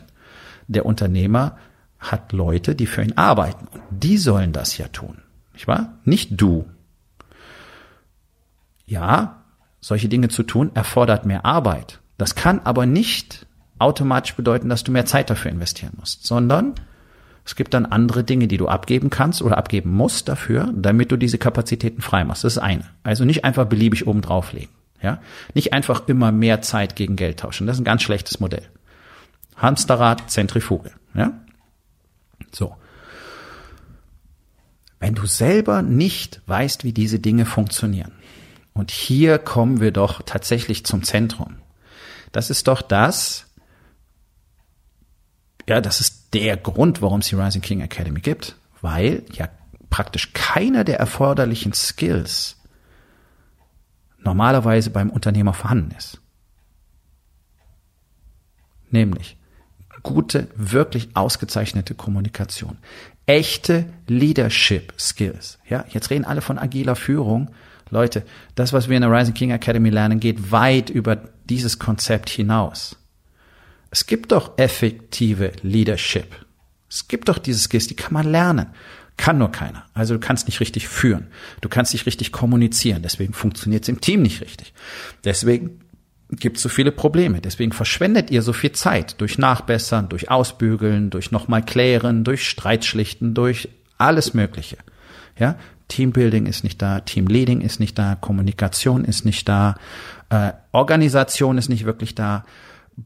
Der 0.68 0.86
Unternehmer 0.88 1.58
hat 2.00 2.32
Leute, 2.32 2.74
die 2.74 2.88
für 2.88 3.04
ihn 3.04 3.18
arbeiten. 3.18 3.68
Und 3.68 3.82
die 3.92 4.18
sollen 4.18 4.54
das 4.54 4.78
ja 4.78 4.88
tun. 4.88 5.20
Nicht 5.54 5.68
wahr? 5.68 6.00
Nicht 6.04 6.30
du. 6.42 6.66
Ja, 8.88 9.41
solche 9.82 10.08
Dinge 10.08 10.30
zu 10.30 10.44
tun, 10.44 10.72
erfordert 10.74 11.26
mehr 11.26 11.46
Arbeit. 11.46 12.00
Das 12.18 12.36
kann 12.36 12.62
aber 12.64 12.86
nicht 12.86 13.46
automatisch 13.80 14.36
bedeuten, 14.36 14.70
dass 14.70 14.84
du 14.84 14.92
mehr 14.92 15.06
Zeit 15.06 15.30
dafür 15.30 15.52
investieren 15.52 15.94
musst, 16.00 16.26
sondern 16.26 16.76
es 17.44 17.56
gibt 17.56 17.74
dann 17.74 17.88
andere 17.88 18.24
Dinge, 18.24 18.48
die 18.48 18.58
du 18.58 18.68
abgeben 18.68 19.10
kannst 19.10 19.42
oder 19.42 19.58
abgeben 19.58 19.92
musst 19.92 20.30
dafür, 20.30 20.72
damit 20.76 21.12
du 21.12 21.18
diese 21.18 21.40
Kapazitäten 21.40 22.02
frei 22.02 22.24
machst. 22.24 22.44
Das 22.44 22.54
ist 22.54 22.60
eine. 22.60 22.86
Also 23.04 23.26
nicht 23.26 23.44
einfach 23.44 23.66
beliebig 23.66 24.06
oben 24.06 24.22
drauflegen. 24.22 24.70
Ja? 25.02 25.20
Nicht 25.56 25.74
einfach 25.74 26.08
immer 26.08 26.32
mehr 26.32 26.62
Zeit 26.62 26.96
gegen 26.96 27.16
Geld 27.16 27.40
tauschen. 27.40 27.66
Das 27.66 27.78
ist 27.78 27.82
ein 27.82 27.86
ganz 27.86 28.04
schlechtes 28.04 28.40
Modell. 28.40 28.68
Hamsterrad, 29.58 30.30
Zentrifuge. 30.30 30.92
Ja? 31.16 31.34
So. 32.52 32.76
Wenn 35.00 35.16
du 35.16 35.26
selber 35.26 35.82
nicht 35.82 36.42
weißt, 36.46 36.84
wie 36.84 36.94
diese 36.94 37.20
Dinge 37.20 37.46
funktionieren, 37.46 38.12
und 38.74 38.92
hier 38.92 39.38
kommen 39.38 39.82
wir 39.82 39.92
doch 39.92 40.22
tatsächlich 40.24 40.86
zum 40.86 41.04
Zentrum. 41.04 41.58
Das 42.32 42.50
ist 42.50 42.68
doch 42.68 42.82
das, 42.82 43.48
ja, 45.68 45.82
das 45.82 46.00
ist 46.00 46.34
der 46.34 46.58
Grund, 46.58 47.02
warum 47.02 47.20
es 47.20 47.28
die 47.28 47.36
Rising 47.36 47.62
King 47.62 47.82
Academy 47.82 48.22
gibt, 48.22 48.56
weil 48.82 49.24
ja 49.34 49.50
praktisch 49.90 50.34
keiner 50.34 50.84
der 50.84 51.00
erforderlichen 51.00 51.74
Skills 51.74 52.58
normalerweise 54.20 54.90
beim 54.90 55.10
Unternehmer 55.10 55.54
vorhanden 55.54 55.92
ist. 55.92 56.22
Nämlich 58.90 59.38
gute, 60.04 60.48
wirklich 60.56 61.16
ausgezeichnete 61.16 61.96
Kommunikation, 61.96 62.78
echte 63.26 63.86
Leadership 64.08 64.94
Skills. 65.00 65.60
Ja, 65.70 65.86
jetzt 65.90 66.10
reden 66.10 66.26
alle 66.26 66.42
von 66.42 66.58
agiler 66.58 66.96
Führung. 66.96 67.52
Leute, 67.92 68.24
das, 68.56 68.74
was 68.74 68.90
wir 68.90 68.96
in 68.96 69.04
der 69.04 69.12
Rising 69.12 69.34
King 69.34 69.52
Academy 69.52 69.90
lernen, 69.90 70.20
geht 70.20 70.52
weit 70.52 70.90
über 70.90 71.18
dieses 71.50 71.78
Konzept 71.78 72.30
hinaus. 72.30 72.96
Es 73.92 74.06
gibt 74.06 74.32
doch 74.32 74.58
effektive 74.58 75.52
Leadership. 75.62 76.46
Es 76.90 77.08
gibt 77.08 77.30
doch 77.30 77.38
diese 77.38 77.60
Skills, 77.60 77.88
die 77.88 77.96
kann 77.96 78.14
man 78.14 78.30
lernen. 78.30 78.68
Kann 79.18 79.38
nur 79.38 79.52
keiner. 79.52 79.86
Also 79.94 80.14
du 80.16 80.20
kannst 80.20 80.48
nicht 80.48 80.62
richtig 80.62 80.88
führen. 80.88 81.28
Du 81.60 81.70
kannst 81.70 81.94
nicht 81.94 82.06
richtig 82.06 82.32
kommunizieren. 82.32 83.02
Deswegen 83.04 83.34
funktioniert 83.34 83.84
es 83.84 83.90
im 83.90 84.02
Team 84.02 84.22
nicht 84.22 84.42
richtig. 84.42 84.74
Deswegen 85.24 85.82
gibt 86.30 86.58
es 86.58 86.64
so 86.64 86.70
viele 86.70 86.92
Probleme. 86.92 87.42
Deswegen 87.42 87.74
verschwendet 87.74 88.32
ihr 88.32 88.42
so 88.42 88.54
viel 88.54 88.72
Zeit 88.72 89.20
durch 89.20 89.38
Nachbessern, 89.38 90.08
durch 90.08 90.32
Ausbügeln, 90.32 91.10
durch 91.10 91.32
nochmal 91.32 91.64
klären, 91.64 92.24
durch 92.24 92.48
Streitschlichten, 92.48 93.34
durch 93.34 93.70
alles 93.98 94.34
Mögliche. 94.34 94.78
Ja, 95.38 95.58
Teambuilding 95.92 96.46
ist 96.46 96.64
nicht 96.64 96.82
da, 96.82 97.02
Teamleading 97.02 97.60
ist 97.60 97.82
nicht 97.82 98.00
da, 98.00 98.16
Kommunikation 98.16 99.04
ist 99.04 99.26
nicht 99.26 99.50
da, 99.50 99.76
äh, 100.30 100.54
Organisation 100.72 101.58
ist 101.58 101.68
nicht 101.68 101.86
wirklich 101.86 102.16
da, 102.16 102.46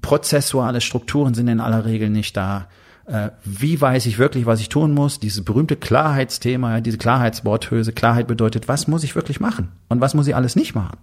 prozessuale 0.01 0.81
Strukturen 0.81 1.33
sind 1.33 1.47
in 1.47 1.59
aller 1.59 1.85
Regel 1.85 2.11
nicht 2.11 2.37
da. 2.37 2.67
Äh, 3.07 3.31
wie 3.43 3.81
weiß 3.81 4.05
ich 4.05 4.19
wirklich, 4.19 4.45
was 4.45 4.59
ich 4.59 4.69
tun 4.69 4.93
muss? 4.93 5.19
Dieses 5.19 5.43
berühmte 5.43 5.75
Klarheitsthema, 5.75 6.79
diese 6.79 6.99
Klarheitsworthülse. 6.99 7.91
Klarheit 7.91 8.27
bedeutet, 8.27 8.67
was 8.67 8.87
muss 8.87 9.03
ich 9.03 9.15
wirklich 9.15 9.39
machen 9.39 9.71
und 9.89 9.99
was 9.99 10.13
muss 10.13 10.27
ich 10.27 10.35
alles 10.35 10.55
nicht 10.55 10.75
machen? 10.75 10.97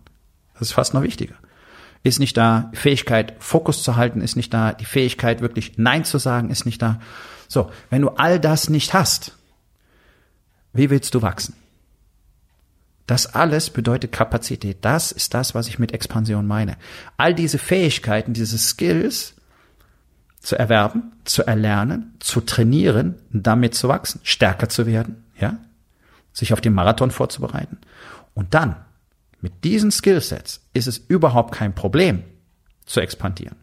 Das 0.54 0.68
ist 0.68 0.72
fast 0.72 0.94
noch 0.94 1.02
wichtiger. 1.02 1.34
Ist 2.04 2.20
nicht 2.20 2.36
da, 2.36 2.70
Fähigkeit, 2.74 3.34
Fokus 3.40 3.82
zu 3.82 3.96
halten, 3.96 4.20
ist 4.20 4.36
nicht 4.36 4.54
da, 4.54 4.72
die 4.72 4.84
Fähigkeit, 4.84 5.40
wirklich 5.40 5.78
Nein 5.78 6.04
zu 6.04 6.18
sagen, 6.18 6.48
ist 6.50 6.64
nicht 6.64 6.80
da. 6.80 7.00
So, 7.48 7.70
wenn 7.90 8.02
du 8.02 8.10
all 8.10 8.38
das 8.38 8.70
nicht 8.70 8.94
hast, 8.94 9.36
wie 10.72 10.90
willst 10.90 11.14
du 11.14 11.22
wachsen? 11.22 11.54
Das 13.12 13.26
alles 13.26 13.68
bedeutet 13.68 14.10
Kapazität. 14.10 14.78
Das 14.80 15.12
ist 15.12 15.34
das, 15.34 15.54
was 15.54 15.68
ich 15.68 15.78
mit 15.78 15.92
Expansion 15.92 16.46
meine. 16.46 16.78
All 17.18 17.34
diese 17.34 17.58
Fähigkeiten, 17.58 18.32
diese 18.32 18.56
Skills 18.56 19.34
zu 20.40 20.56
erwerben, 20.56 21.12
zu 21.24 21.46
erlernen, 21.46 22.14
zu 22.20 22.40
trainieren, 22.40 23.16
damit 23.30 23.74
zu 23.74 23.88
wachsen, 23.88 24.22
stärker 24.22 24.70
zu 24.70 24.86
werden, 24.86 25.24
ja, 25.38 25.58
sich 26.32 26.54
auf 26.54 26.62
den 26.62 26.72
Marathon 26.72 27.10
vorzubereiten. 27.10 27.76
Und 28.32 28.54
dann, 28.54 28.76
mit 29.42 29.62
diesen 29.62 29.90
Skillsets, 29.90 30.62
ist 30.72 30.86
es 30.86 30.96
überhaupt 30.96 31.54
kein 31.54 31.74
Problem 31.74 32.24
zu 32.86 33.00
expandieren. 33.00 33.56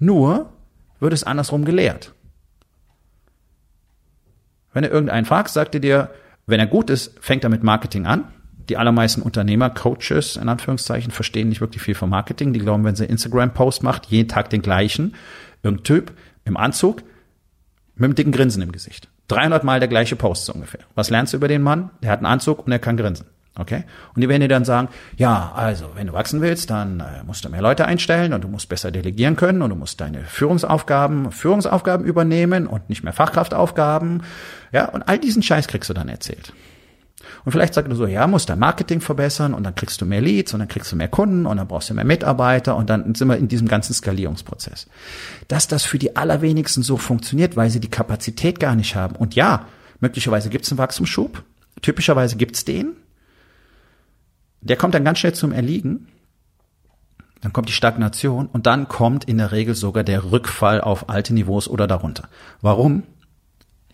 Nur 0.00 0.52
wird 0.98 1.12
es 1.12 1.22
andersrum 1.22 1.64
gelehrt. 1.64 2.14
Wenn 4.72 4.82
du 4.82 4.88
irgendeinen 4.88 5.24
fragst, 5.24 5.54
sagt 5.54 5.76
er 5.76 5.80
dir, 5.80 6.10
wenn 6.46 6.58
er 6.58 6.66
gut 6.66 6.90
ist, 6.90 7.16
fängt 7.20 7.44
er 7.44 7.50
mit 7.50 7.62
Marketing 7.62 8.06
an. 8.06 8.24
Die 8.70 8.76
allermeisten 8.76 9.22
Unternehmer, 9.22 9.68
Coaches, 9.68 10.36
in 10.36 10.48
Anführungszeichen, 10.48 11.10
verstehen 11.10 11.48
nicht 11.48 11.60
wirklich 11.60 11.82
viel 11.82 11.96
von 11.96 12.08
Marketing. 12.08 12.52
Die 12.52 12.60
glauben, 12.60 12.84
wenn 12.84 12.94
sie 12.94 13.04
Instagram-Post 13.04 13.82
macht, 13.82 14.06
jeden 14.06 14.28
Tag 14.28 14.48
den 14.48 14.62
gleichen, 14.62 15.16
irgendein 15.64 15.82
Typ 15.82 16.12
im 16.44 16.56
Anzug 16.56 17.02
mit 17.96 18.04
einem 18.04 18.14
dicken 18.14 18.30
Grinsen 18.30 18.62
im 18.62 18.70
Gesicht. 18.70 19.08
300 19.26 19.64
Mal 19.64 19.80
der 19.80 19.88
gleiche 19.88 20.14
Post 20.14 20.44
so 20.44 20.52
ungefähr. 20.52 20.82
Was 20.94 21.10
lernst 21.10 21.32
du 21.32 21.38
über 21.38 21.48
den 21.48 21.62
Mann? 21.62 21.90
Der 22.00 22.12
hat 22.12 22.20
einen 22.20 22.26
Anzug 22.26 22.64
und 22.64 22.70
er 22.70 22.78
kann 22.78 22.96
grinsen. 22.96 23.26
Okay? 23.56 23.82
Und 24.14 24.20
die 24.20 24.28
werden 24.28 24.40
dir 24.40 24.46
dann 24.46 24.64
sagen, 24.64 24.86
ja, 25.16 25.50
also, 25.56 25.90
wenn 25.96 26.06
du 26.06 26.12
wachsen 26.12 26.40
willst, 26.40 26.70
dann 26.70 27.00
äh, 27.00 27.24
musst 27.26 27.44
du 27.44 27.48
mehr 27.48 27.62
Leute 27.62 27.86
einstellen 27.86 28.32
und 28.32 28.44
du 28.44 28.48
musst 28.48 28.68
besser 28.68 28.92
delegieren 28.92 29.34
können 29.34 29.62
und 29.62 29.70
du 29.70 29.76
musst 29.76 30.00
deine 30.00 30.22
Führungsaufgaben, 30.22 31.32
Führungsaufgaben 31.32 32.06
übernehmen 32.06 32.68
und 32.68 32.88
nicht 32.88 33.02
mehr 33.02 33.12
Fachkraftaufgaben. 33.12 34.22
Ja, 34.70 34.90
und 34.90 35.02
all 35.08 35.18
diesen 35.18 35.42
Scheiß 35.42 35.66
kriegst 35.66 35.90
du 35.90 35.94
dann 35.94 36.08
erzählt. 36.08 36.52
Und 37.44 37.52
vielleicht 37.52 37.74
sagt 37.74 37.90
du 37.90 37.94
so, 37.94 38.06
ja, 38.06 38.26
musst 38.26 38.48
dein 38.48 38.58
Marketing 38.58 39.00
verbessern 39.00 39.54
und 39.54 39.64
dann 39.64 39.74
kriegst 39.74 40.00
du 40.00 40.06
mehr 40.06 40.20
Leads 40.20 40.52
und 40.54 40.60
dann 40.60 40.68
kriegst 40.68 40.90
du 40.90 40.96
mehr 40.96 41.08
Kunden 41.08 41.46
und 41.46 41.56
dann 41.56 41.68
brauchst 41.68 41.90
du 41.90 41.94
mehr 41.94 42.04
Mitarbeiter 42.04 42.76
und 42.76 42.90
dann 42.90 43.14
sind 43.14 43.28
wir 43.28 43.36
in 43.36 43.48
diesem 43.48 43.68
ganzen 43.68 43.94
Skalierungsprozess. 43.94 44.86
Dass 45.48 45.68
das 45.68 45.84
für 45.84 45.98
die 45.98 46.16
allerwenigsten 46.16 46.82
so 46.82 46.96
funktioniert, 46.96 47.56
weil 47.56 47.70
sie 47.70 47.80
die 47.80 47.90
Kapazität 47.90 48.60
gar 48.60 48.74
nicht 48.74 48.94
haben. 48.94 49.16
Und 49.16 49.34
ja, 49.34 49.66
möglicherweise 50.00 50.50
gibt 50.50 50.64
es 50.64 50.72
einen 50.72 50.78
Wachstumsschub. 50.78 51.42
Typischerweise 51.82 52.36
gibt 52.36 52.56
es 52.56 52.64
den. 52.64 52.96
Der 54.60 54.76
kommt 54.76 54.94
dann 54.94 55.04
ganz 55.04 55.18
schnell 55.18 55.34
zum 55.34 55.52
Erliegen. 55.52 56.08
Dann 57.40 57.52
kommt 57.52 57.68
die 57.68 57.74
Stagnation 57.74 58.46
und 58.46 58.66
dann 58.66 58.88
kommt 58.88 59.24
in 59.24 59.38
der 59.38 59.50
Regel 59.50 59.74
sogar 59.74 60.04
der 60.04 60.30
Rückfall 60.30 60.80
auf 60.80 61.08
alte 61.08 61.32
Niveaus 61.32 61.68
oder 61.68 61.86
darunter. 61.86 62.28
Warum? 62.60 63.04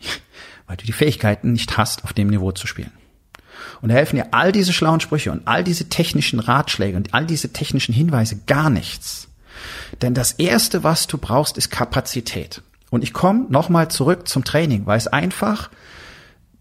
Weil 0.66 0.76
du 0.76 0.84
die 0.84 0.92
Fähigkeiten 0.92 1.52
nicht 1.52 1.78
hast, 1.78 2.02
auf 2.02 2.12
dem 2.12 2.28
Niveau 2.28 2.50
zu 2.50 2.66
spielen. 2.66 2.90
Und 3.82 3.90
da 3.90 3.94
helfen 3.94 4.16
dir 4.16 4.28
all 4.32 4.52
diese 4.52 4.72
schlauen 4.72 5.00
Sprüche 5.00 5.32
und 5.32 5.46
all 5.46 5.64
diese 5.64 5.88
technischen 5.88 6.40
Ratschläge 6.40 6.96
und 6.96 7.14
all 7.14 7.26
diese 7.26 7.52
technischen 7.52 7.94
Hinweise 7.94 8.40
gar 8.46 8.70
nichts. 8.70 9.28
Denn 10.02 10.14
das 10.14 10.32
erste, 10.32 10.84
was 10.84 11.06
du 11.06 11.18
brauchst, 11.18 11.56
ist 11.56 11.70
Kapazität. 11.70 12.62
Und 12.90 13.02
ich 13.02 13.12
komme 13.12 13.46
nochmal 13.48 13.88
zurück 13.88 14.28
zum 14.28 14.44
Training, 14.44 14.86
weil 14.86 14.98
es 14.98 15.08
einfach 15.08 15.70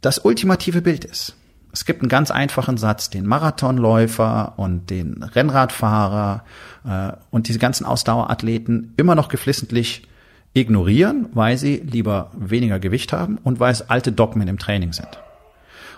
das 0.02 0.20
ultimative 0.20 0.82
Bild 0.82 1.06
ist. 1.06 1.36
Es 1.72 1.86
gibt 1.86 2.02
einen 2.02 2.10
ganz 2.10 2.32
einfachen 2.32 2.78
Satz, 2.78 3.10
den 3.10 3.26
Marathonläufer 3.26 4.54
und 4.58 4.90
den 4.90 5.24
Rennradfahrer 5.24 6.46
äh, 6.86 7.12
und 7.32 7.50
diese 7.50 7.60
ganzen 7.60 7.86
Ausdauerathleten 7.86 8.94
immer 8.96 9.16
noch 9.16 9.28
geflissentlich 9.28 10.08
ignorieren, 10.54 11.28
weil 11.34 11.58
sie 11.58 11.76
lieber 11.78 12.32
weniger 12.34 12.80
Gewicht 12.80 13.12
haben 13.12 13.38
und 13.44 13.60
weil 13.60 13.74
es 13.74 13.90
alte 13.90 14.14
Dogmen 14.14 14.48
im 14.48 14.58
Training 14.58 14.94
sind. 14.94 15.20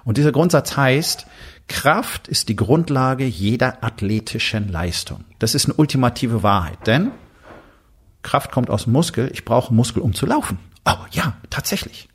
Und 0.08 0.16
dieser 0.16 0.32
Grundsatz 0.32 0.78
heißt, 0.78 1.28
Kraft 1.68 2.30
ist 2.30 2.48
die 2.48 2.56
Grundlage 2.56 3.26
jeder 3.26 3.84
athletischen 3.84 4.72
Leistung. 4.72 5.26
Das 5.38 5.54
ist 5.54 5.66
eine 5.66 5.74
ultimative 5.74 6.44
Wahrheit, 6.44 6.88
denn 6.88 7.12
Kraft 8.22 8.54
kommt 8.54 8.70
aus 8.70 8.88
Muskel. 8.88 9.30
Ich 9.34 9.44
brauche 9.44 9.74
Muskel, 9.74 10.02
um 10.02 10.14
zu 10.14 10.26
laufen. 10.26 10.60
Oh 10.86 10.96
ja, 11.12 11.36
tatsächlich. 11.50 12.08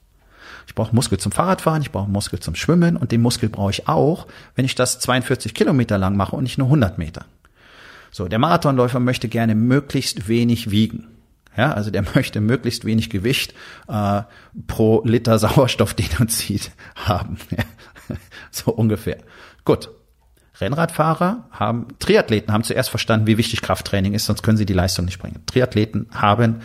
Ich 0.66 0.74
brauche 0.74 0.94
Muskel 0.94 1.18
zum 1.18 1.32
Fahrradfahren, 1.32 1.82
ich 1.82 1.90
brauche 1.90 2.08
Muskel 2.08 2.40
zum 2.40 2.54
Schwimmen 2.54 2.96
und 2.96 3.12
den 3.12 3.20
Muskel 3.20 3.50
brauche 3.50 3.72
ich 3.72 3.88
auch, 3.88 4.26
wenn 4.54 4.64
ich 4.64 4.74
das 4.74 4.98
42 4.98 5.52
Kilometer 5.52 5.98
lang 5.98 6.16
mache 6.16 6.34
und 6.34 6.44
nicht 6.44 6.56
nur 6.56 6.68
100 6.68 6.96
Meter. 6.96 7.26
So, 8.10 8.26
der 8.26 8.38
Marathonläufer 8.38 9.00
möchte 9.00 9.28
gerne 9.28 9.54
möglichst 9.54 10.28
wenig 10.28 10.70
wiegen. 10.70 11.08
Ja, 11.56 11.72
also 11.72 11.90
der 11.90 12.04
möchte 12.14 12.40
möglichst 12.40 12.84
wenig 12.84 13.10
Gewicht 13.10 13.54
äh, 13.88 14.22
pro 14.66 15.02
Liter 15.04 15.38
Sauerstoff, 15.38 15.94
den 15.94 16.08
er 16.18 16.28
zieht, 16.28 16.70
haben. 16.94 17.36
so 18.50 18.72
ungefähr. 18.72 19.18
Gut. 19.64 19.90
Rennradfahrer 20.60 21.48
haben, 21.50 21.88
Triathleten 21.98 22.52
haben 22.52 22.62
zuerst 22.62 22.90
verstanden, 22.90 23.26
wie 23.26 23.38
wichtig 23.38 23.62
Krafttraining 23.62 24.12
ist, 24.14 24.26
sonst 24.26 24.42
können 24.42 24.58
sie 24.58 24.66
die 24.66 24.74
Leistung 24.74 25.06
nicht 25.06 25.18
bringen. 25.18 25.42
Triathleten 25.46 26.08
haben, 26.12 26.60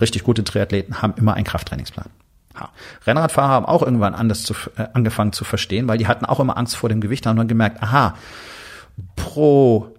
richtig 0.00 0.22
gute 0.22 0.44
Triathleten 0.44 1.02
haben 1.02 1.14
immer 1.16 1.34
einen 1.34 1.44
Krafttrainingsplan. 1.44 2.10
Ha. 2.54 2.70
Rennradfahrer 3.06 3.48
haben 3.48 3.66
auch 3.66 3.82
irgendwann 3.82 4.14
anders 4.14 4.42
zu, 4.42 4.54
äh, 4.76 4.86
angefangen 4.92 5.32
zu 5.32 5.44
verstehen, 5.44 5.88
weil 5.88 5.98
die 5.98 6.06
hatten 6.06 6.26
auch 6.26 6.40
immer 6.40 6.56
Angst 6.56 6.76
vor 6.76 6.88
dem 6.88 7.00
Gewicht, 7.00 7.26
haben 7.26 7.36
dann 7.36 7.48
gemerkt, 7.48 7.82
aha, 7.82 8.14
pro 9.16 9.94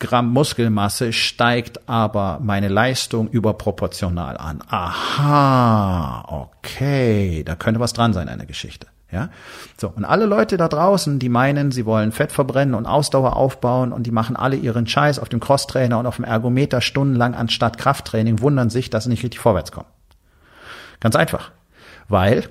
Gramm 0.00 0.32
Muskelmasse 0.32 1.12
steigt 1.12 1.88
aber 1.88 2.38
meine 2.40 2.68
Leistung 2.68 3.28
überproportional 3.28 4.36
an. 4.36 4.62
Aha, 4.68 6.24
okay, 6.28 7.42
da 7.44 7.56
könnte 7.56 7.80
was 7.80 7.94
dran 7.94 8.12
sein 8.12 8.26
der 8.26 8.46
Geschichte. 8.46 8.86
Ja, 9.10 9.30
so 9.78 9.88
und 9.88 10.04
alle 10.04 10.26
Leute 10.26 10.58
da 10.58 10.68
draußen, 10.68 11.18
die 11.18 11.30
meinen, 11.30 11.72
sie 11.72 11.86
wollen 11.86 12.12
Fett 12.12 12.30
verbrennen 12.30 12.74
und 12.74 12.84
Ausdauer 12.84 13.36
aufbauen 13.36 13.92
und 13.92 14.02
die 14.02 14.10
machen 14.10 14.36
alle 14.36 14.56
ihren 14.56 14.86
Scheiß 14.86 15.18
auf 15.18 15.30
dem 15.30 15.40
Crosstrainer 15.40 15.98
und 15.98 16.06
auf 16.06 16.16
dem 16.16 16.26
Ergometer 16.26 16.82
stundenlang 16.82 17.34
anstatt 17.34 17.78
Krafttraining, 17.78 18.40
wundern 18.40 18.68
sich, 18.68 18.90
dass 18.90 19.04
sie 19.04 19.10
nicht 19.10 19.22
richtig 19.22 19.40
vorwärts 19.40 19.72
kommen. 19.72 19.88
Ganz 21.00 21.16
einfach, 21.16 21.52
weil 22.08 22.44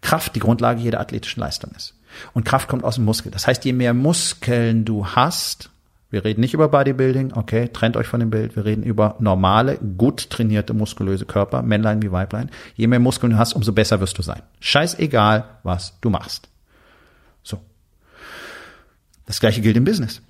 Kraft 0.00 0.34
die 0.34 0.40
Grundlage 0.40 0.80
jeder 0.80 1.00
athletischen 1.00 1.40
Leistung 1.40 1.72
ist. 1.76 1.94
Und 2.32 2.44
Kraft 2.44 2.68
kommt 2.68 2.84
aus 2.84 2.94
dem 2.94 3.04
Muskel. 3.04 3.30
Das 3.30 3.46
heißt, 3.46 3.64
je 3.66 3.74
mehr 3.74 3.92
Muskeln 3.92 4.86
du 4.86 5.06
hast, 5.06 5.70
wir 6.10 6.24
reden 6.24 6.40
nicht 6.40 6.54
über 6.54 6.68
Bodybuilding, 6.68 7.32
okay, 7.34 7.68
trennt 7.68 7.96
euch 7.96 8.06
von 8.06 8.20
dem 8.20 8.30
Bild. 8.30 8.54
Wir 8.54 8.64
reden 8.64 8.84
über 8.84 9.16
normale, 9.18 9.76
gut 9.76 10.30
trainierte, 10.30 10.72
muskulöse 10.72 11.26
Körper, 11.26 11.62
Männlein 11.62 12.00
wie 12.02 12.12
Weiblein. 12.12 12.50
Je 12.76 12.86
mehr 12.86 13.00
Muskeln 13.00 13.32
du 13.32 13.38
hast, 13.38 13.54
umso 13.54 13.72
besser 13.72 14.00
wirst 14.00 14.16
du 14.16 14.22
sein. 14.22 14.42
Scheißegal, 14.60 15.44
was 15.64 15.98
du 16.00 16.10
machst. 16.10 16.48
So. 17.42 17.60
Das 19.26 19.40
gleiche 19.40 19.60
gilt 19.60 19.76
im 19.76 19.84
Business. 19.84 20.22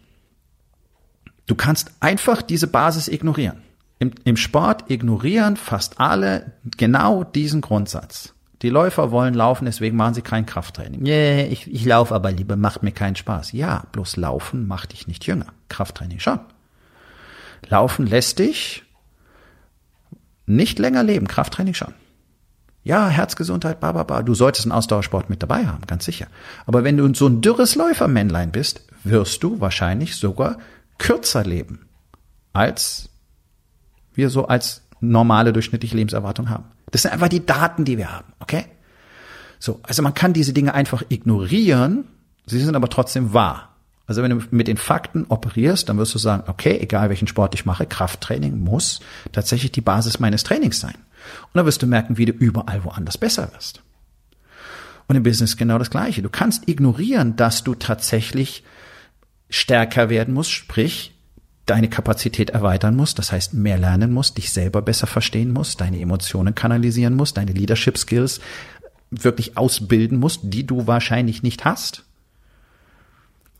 Du 1.46 1.54
kannst 1.54 1.92
einfach 2.00 2.40
diese 2.40 2.66
Basis 2.66 3.08
ignorieren. 3.08 3.62
Im, 3.98 4.12
Im 4.24 4.36
Sport 4.36 4.90
ignorieren 4.90 5.56
fast 5.56 6.00
alle 6.00 6.52
genau 6.76 7.22
diesen 7.22 7.60
Grundsatz. 7.60 8.34
Die 8.62 8.70
Läufer 8.70 9.10
wollen 9.10 9.34
laufen, 9.34 9.66
deswegen 9.66 9.96
machen 9.96 10.14
sie 10.14 10.22
kein 10.22 10.46
Krafttraining. 10.46 11.04
Yeah, 11.04 11.46
ich, 11.46 11.70
ich 11.70 11.84
laufe 11.84 12.14
aber 12.14 12.32
lieber, 12.32 12.56
macht 12.56 12.82
mir 12.82 12.92
keinen 12.92 13.16
Spaß. 13.16 13.52
Ja, 13.52 13.84
bloß 13.92 14.16
Laufen 14.16 14.66
macht 14.66 14.92
dich 14.92 15.06
nicht 15.06 15.26
jünger. 15.26 15.46
Krafttraining 15.68 16.20
schon. 16.20 16.40
Laufen 17.68 18.06
lässt 18.06 18.38
dich 18.38 18.84
nicht 20.46 20.78
länger 20.78 21.02
leben, 21.02 21.28
Krafttraining 21.28 21.74
schon. 21.74 21.92
Ja, 22.82 23.08
Herzgesundheit, 23.08 23.80
ba, 23.80 23.92
ba, 23.92 24.04
ba. 24.04 24.22
Du 24.22 24.34
solltest 24.34 24.64
einen 24.64 24.72
Ausdauersport 24.72 25.28
mit 25.28 25.42
dabei 25.42 25.66
haben, 25.66 25.84
ganz 25.86 26.04
sicher. 26.04 26.28
Aber 26.66 26.84
wenn 26.84 26.96
du 26.96 27.12
so 27.14 27.26
ein 27.26 27.40
dürres 27.40 27.74
Läufermännlein 27.74 28.52
bist, 28.52 28.86
wirst 29.02 29.42
du 29.42 29.60
wahrscheinlich 29.60 30.14
sogar 30.16 30.58
kürzer 30.98 31.44
leben, 31.44 31.88
als 32.52 33.10
wir 34.14 34.30
so 34.30 34.46
als 34.46 34.82
normale 35.00 35.52
durchschnittliche 35.52 35.96
Lebenserwartung 35.96 36.48
haben. 36.48 36.64
Das 36.90 37.02
sind 37.02 37.12
einfach 37.12 37.28
die 37.28 37.44
Daten, 37.44 37.84
die 37.84 37.98
wir 37.98 38.12
haben, 38.12 38.32
okay? 38.38 38.66
So, 39.58 39.80
also 39.82 40.02
man 40.02 40.14
kann 40.14 40.32
diese 40.32 40.52
Dinge 40.52 40.74
einfach 40.74 41.02
ignorieren, 41.08 42.04
sie 42.46 42.60
sind 42.60 42.76
aber 42.76 42.88
trotzdem 42.88 43.32
wahr. 43.32 43.76
Also 44.06 44.22
wenn 44.22 44.38
du 44.38 44.44
mit 44.50 44.68
den 44.68 44.76
Fakten 44.76 45.26
operierst, 45.28 45.88
dann 45.88 45.98
wirst 45.98 46.14
du 46.14 46.18
sagen, 46.18 46.44
okay, 46.46 46.78
egal 46.80 47.08
welchen 47.08 47.26
Sport 47.26 47.54
ich 47.54 47.66
mache, 47.66 47.86
Krafttraining 47.86 48.58
muss 48.58 49.00
tatsächlich 49.32 49.72
die 49.72 49.80
Basis 49.80 50.20
meines 50.20 50.44
Trainings 50.44 50.78
sein. 50.78 50.94
Und 50.94 51.54
dann 51.54 51.66
wirst 51.66 51.82
du 51.82 51.88
merken, 51.88 52.16
wie 52.16 52.26
du 52.26 52.32
überall 52.32 52.84
woanders 52.84 53.18
besser 53.18 53.52
wirst. 53.52 53.82
Und 55.08 55.16
im 55.16 55.24
Business 55.24 55.56
genau 55.56 55.78
das 55.78 55.90
Gleiche. 55.90 56.22
Du 56.22 56.28
kannst 56.28 56.68
ignorieren, 56.68 57.34
dass 57.36 57.64
du 57.64 57.74
tatsächlich 57.74 58.62
stärker 59.50 60.08
werden 60.08 60.34
musst, 60.34 60.52
sprich, 60.52 61.15
deine 61.66 61.88
Kapazität 61.88 62.50
erweitern 62.50 62.96
musst, 62.96 63.18
das 63.18 63.32
heißt 63.32 63.54
mehr 63.54 63.78
lernen 63.78 64.12
musst, 64.12 64.38
dich 64.38 64.52
selber 64.52 64.82
besser 64.82 65.06
verstehen 65.06 65.52
musst, 65.52 65.80
deine 65.80 66.00
Emotionen 66.00 66.54
kanalisieren 66.54 67.14
musst, 67.14 67.36
deine 67.36 67.52
Leadership 67.52 67.98
Skills 67.98 68.40
wirklich 69.10 69.56
ausbilden 69.56 70.18
musst, 70.18 70.40
die 70.44 70.66
du 70.66 70.86
wahrscheinlich 70.86 71.42
nicht 71.42 71.64
hast 71.64 72.06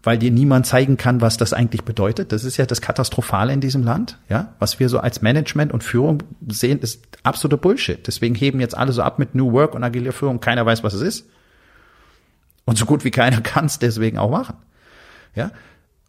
weil 0.07 0.19
dir 0.19 0.31
niemand 0.31 0.67
zeigen 0.67 0.97
kann, 0.97 1.21
was 1.21 1.37
das 1.37 1.53
eigentlich 1.53 1.83
bedeutet. 1.83 2.31
Das 2.31 2.45
ist 2.45 2.59
ja 2.59 2.65
das 2.65 2.81
Katastrophale 2.81 3.53
in 3.53 3.61
diesem 3.61 3.83
Land. 3.83 4.21
Ja, 4.29 4.55
was 4.61 4.79
wir 4.79 4.89
so 4.89 5.01
als 5.01 5.21
Management 5.21 5.73
und 5.73 5.83
Führung 5.83 6.23
sehen, 6.47 6.79
ist 6.79 7.05
absoluter 7.25 7.57
Bullshit. 7.57 8.07
Deswegen 8.07 8.37
heben 8.37 8.61
jetzt 8.61 8.77
alle 8.77 8.93
so 8.93 9.03
ab 9.03 9.19
mit 9.19 9.35
New 9.35 9.51
Work 9.51 9.75
und 9.75 9.83
agiler 9.83 10.13
Führung. 10.13 10.39
Keiner 10.39 10.65
weiß, 10.65 10.85
was 10.85 10.95
es 10.95 11.03
ist. 11.03 11.29
Und 12.67 12.79
so 12.79 12.87
gut 12.87 13.03
wie 13.03 13.11
keiner 13.11 13.41
kann 13.43 13.65
es 13.65 13.81
deswegen 13.81 14.17
auch 14.17 14.31
machen. 14.31 14.55
Ja, 15.35 15.51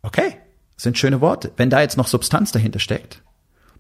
okay, 0.03 0.37
sind 0.77 0.97
schöne 0.97 1.19
Worte. 1.19 1.51
Wenn 1.57 1.69
da 1.69 1.81
jetzt 1.81 1.97
noch 1.97 2.07
Substanz 2.07 2.51
dahinter 2.51 2.79
steckt, 2.79 3.21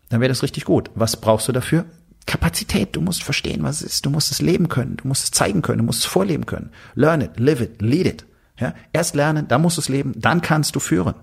dann 0.09 0.19
wäre 0.19 0.29
das 0.29 0.43
richtig 0.43 0.65
gut. 0.65 0.89
Was 0.95 1.17
brauchst 1.17 1.47
du 1.47 1.51
dafür? 1.51 1.85
Kapazität. 2.25 2.95
Du 2.95 3.01
musst 3.01 3.23
verstehen, 3.23 3.63
was 3.63 3.81
es 3.81 3.93
ist. 3.93 4.05
Du 4.05 4.09
musst 4.09 4.31
es 4.31 4.41
leben 4.41 4.67
können. 4.67 4.97
Du 4.97 5.07
musst 5.07 5.23
es 5.23 5.31
zeigen 5.31 5.61
können. 5.61 5.79
Du 5.79 5.83
musst 5.85 6.01
es 6.01 6.05
vorleben 6.05 6.45
können. 6.45 6.71
Learn 6.95 7.21
it, 7.21 7.39
live 7.39 7.61
it, 7.61 7.81
lead 7.81 8.05
it. 8.05 8.25
Ja, 8.59 8.73
erst 8.91 9.15
lernen, 9.15 9.47
dann 9.47 9.61
musst 9.61 9.77
du 9.77 9.81
es 9.81 9.89
leben, 9.89 10.13
dann 10.15 10.41
kannst 10.41 10.75
du 10.75 10.79
führen. 10.79 11.13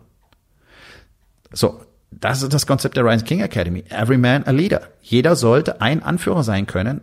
So, 1.52 1.84
das 2.10 2.42
ist 2.42 2.54
das 2.54 2.66
Konzept 2.66 2.96
der 2.96 3.04
Ryan 3.04 3.24
King 3.24 3.40
Academy. 3.40 3.84
Every 3.90 4.18
man 4.18 4.44
a 4.44 4.50
leader. 4.50 4.88
Jeder 5.00 5.34
sollte 5.34 5.80
ein 5.80 6.02
Anführer 6.02 6.44
sein 6.44 6.66
können. 6.66 7.00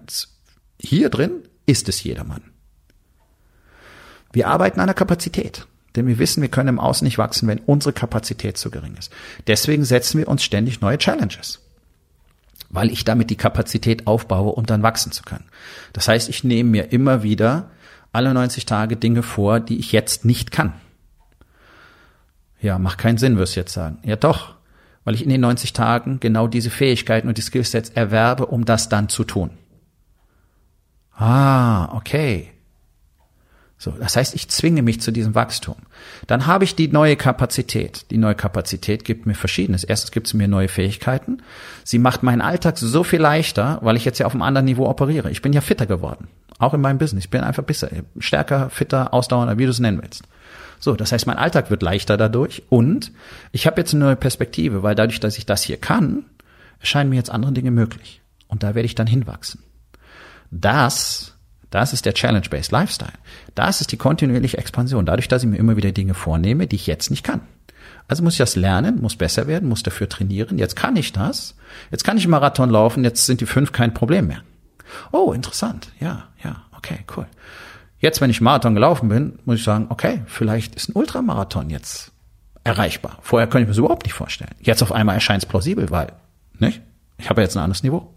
Hier 0.79 1.09
drin 1.09 1.43
ist 1.65 1.89
es 1.89 2.03
jedermann. 2.03 2.43
Wir 4.31 4.47
arbeiten 4.47 4.79
an 4.79 4.87
der 4.87 4.95
Kapazität. 4.95 5.67
Denn 5.95 6.07
wir 6.07 6.19
wissen, 6.19 6.41
wir 6.41 6.49
können 6.49 6.69
im 6.69 6.79
Außen 6.79 7.05
nicht 7.05 7.17
wachsen, 7.17 7.47
wenn 7.47 7.59
unsere 7.59 7.93
Kapazität 7.93 8.57
zu 8.57 8.71
gering 8.71 8.95
ist. 8.97 9.11
Deswegen 9.47 9.83
setzen 9.83 10.19
wir 10.19 10.27
uns 10.27 10.43
ständig 10.43 10.81
neue 10.81 10.97
Challenges. 10.97 11.59
Weil 12.69 12.91
ich 12.91 13.03
damit 13.03 13.29
die 13.29 13.35
Kapazität 13.35 14.07
aufbaue, 14.07 14.53
um 14.53 14.65
dann 14.65 14.83
wachsen 14.83 15.11
zu 15.11 15.23
können. 15.23 15.45
Das 15.91 16.07
heißt, 16.07 16.29
ich 16.29 16.43
nehme 16.43 16.69
mir 16.69 16.91
immer 16.93 17.23
wieder 17.23 17.71
alle 18.13 18.33
90 18.33 18.65
Tage 18.65 18.95
Dinge 18.95 19.23
vor, 19.23 19.59
die 19.59 19.79
ich 19.79 19.91
jetzt 19.91 20.23
nicht 20.23 20.51
kann. 20.51 20.73
Ja, 22.61 22.77
macht 22.77 22.97
keinen 22.97 23.17
Sinn, 23.17 23.37
wirst 23.37 23.55
du 23.55 23.59
jetzt 23.59 23.73
sagen. 23.73 23.97
Ja 24.03 24.15
doch, 24.15 24.55
weil 25.03 25.15
ich 25.15 25.23
in 25.23 25.29
den 25.29 25.41
90 25.41 25.73
Tagen 25.73 26.19
genau 26.19 26.47
diese 26.47 26.69
Fähigkeiten 26.69 27.27
und 27.27 27.37
die 27.37 27.41
Skillsets 27.41 27.89
erwerbe, 27.89 28.45
um 28.45 28.65
das 28.65 28.87
dann 28.87 29.09
zu 29.09 29.23
tun. 29.23 29.51
Ah, 31.13 31.95
okay. 31.95 32.51
So, 33.81 33.89
das 33.89 34.15
heißt, 34.15 34.35
ich 34.35 34.47
zwinge 34.47 34.83
mich 34.83 35.01
zu 35.01 35.09
diesem 35.09 35.33
Wachstum. 35.33 35.73
Dann 36.27 36.45
habe 36.45 36.65
ich 36.65 36.75
die 36.75 36.89
neue 36.89 37.15
Kapazität. 37.15 38.05
Die 38.11 38.19
neue 38.19 38.35
Kapazität 38.35 39.03
gibt 39.03 39.25
mir 39.25 39.33
Verschiedenes. 39.33 39.83
Erstens 39.83 40.11
gibt 40.11 40.27
es 40.27 40.35
mir 40.35 40.47
neue 40.47 40.67
Fähigkeiten. 40.67 41.41
Sie 41.83 41.97
macht 41.97 42.21
meinen 42.21 42.41
Alltag 42.41 42.77
so 42.77 43.03
viel 43.03 43.19
leichter, 43.19 43.79
weil 43.81 43.97
ich 43.97 44.05
jetzt 44.05 44.19
ja 44.19 44.27
auf 44.27 44.33
einem 44.33 44.43
anderen 44.43 44.65
Niveau 44.65 44.87
operiere. 44.87 45.31
Ich 45.31 45.41
bin 45.41 45.51
ja 45.51 45.61
fitter 45.61 45.87
geworden. 45.87 46.27
Auch 46.59 46.75
in 46.75 46.81
meinem 46.81 46.99
Business. 46.99 47.23
Ich 47.23 47.31
bin 47.31 47.41
einfach 47.41 47.63
besser, 47.63 47.89
stärker, 48.19 48.69
fitter, 48.69 49.15
ausdauernder, 49.15 49.57
wie 49.57 49.65
du 49.65 49.71
es 49.71 49.79
nennen 49.79 49.99
willst. 49.99 50.25
So, 50.79 50.95
das 50.95 51.11
heißt, 51.11 51.25
mein 51.25 51.37
Alltag 51.37 51.71
wird 51.71 51.81
leichter 51.81 52.17
dadurch 52.17 52.61
und 52.69 53.11
ich 53.51 53.65
habe 53.65 53.81
jetzt 53.81 53.95
eine 53.95 54.05
neue 54.05 54.15
Perspektive, 54.15 54.83
weil 54.83 54.93
dadurch, 54.93 55.19
dass 55.19 55.39
ich 55.39 55.47
das 55.47 55.63
hier 55.63 55.77
kann, 55.77 56.25
erscheinen 56.79 57.09
mir 57.09 57.15
jetzt 57.15 57.31
andere 57.31 57.51
Dinge 57.51 57.71
möglich. 57.71 58.21
Und 58.47 58.61
da 58.61 58.75
werde 58.75 58.85
ich 58.85 58.93
dann 58.93 59.07
hinwachsen. 59.07 59.63
Das, 60.51 61.35
das 61.71 61.93
ist 61.93 62.05
der 62.05 62.13
Challenge-Based 62.13 62.71
Lifestyle. 62.71 63.13
Das 63.55 63.81
ist 63.81 63.91
die 63.91 63.97
kontinuierliche 63.97 64.57
Expansion. 64.57 65.05
Dadurch, 65.05 65.27
dass 65.27 65.43
ich 65.43 65.49
mir 65.49 65.57
immer 65.57 65.77
wieder 65.77 65.91
Dinge 65.91 66.13
vornehme, 66.13 66.67
die 66.67 66.75
ich 66.75 66.85
jetzt 66.85 67.09
nicht 67.09 67.23
kann. 67.23 67.41
Also 68.07 68.23
muss 68.23 68.33
ich 68.33 68.39
das 68.39 68.55
lernen, 68.55 69.01
muss 69.01 69.15
besser 69.15 69.47
werden, 69.47 69.69
muss 69.69 69.83
dafür 69.83 70.09
trainieren. 70.09 70.57
Jetzt 70.57 70.75
kann 70.75 70.95
ich 70.97 71.13
das. 71.13 71.55
Jetzt 71.89 72.03
kann 72.03 72.17
ich 72.17 72.25
einen 72.25 72.31
Marathon 72.31 72.69
laufen. 72.69 73.03
Jetzt 73.03 73.25
sind 73.25 73.41
die 73.41 73.45
fünf 73.45 73.71
kein 73.71 73.93
Problem 73.93 74.27
mehr. 74.27 74.43
Oh, 75.11 75.31
interessant. 75.31 75.89
Ja, 75.99 76.27
ja, 76.43 76.63
okay, 76.75 76.99
cool. 77.15 77.25
Jetzt, 77.99 78.19
wenn 78.19 78.29
ich 78.29 78.41
Marathon 78.41 78.73
gelaufen 78.73 79.07
bin, 79.09 79.39
muss 79.45 79.59
ich 79.59 79.63
sagen, 79.63 79.85
okay, 79.89 80.23
vielleicht 80.25 80.75
ist 80.75 80.89
ein 80.89 80.93
Ultramarathon 80.93 81.69
jetzt 81.69 82.11
erreichbar. 82.63 83.19
Vorher 83.21 83.47
könnte 83.47 83.63
ich 83.63 83.67
mir 83.67 83.73
das 83.73 83.77
überhaupt 83.77 84.03
nicht 84.03 84.13
vorstellen. 84.13 84.55
Jetzt 84.59 84.81
auf 84.81 84.91
einmal 84.91 85.15
erscheint 85.15 85.43
es 85.43 85.47
plausibel, 85.47 85.89
weil, 85.89 86.11
nicht? 86.57 86.81
Ich 87.17 87.29
habe 87.29 87.41
jetzt 87.41 87.55
ein 87.55 87.63
anderes 87.63 87.83
Niveau. 87.83 88.13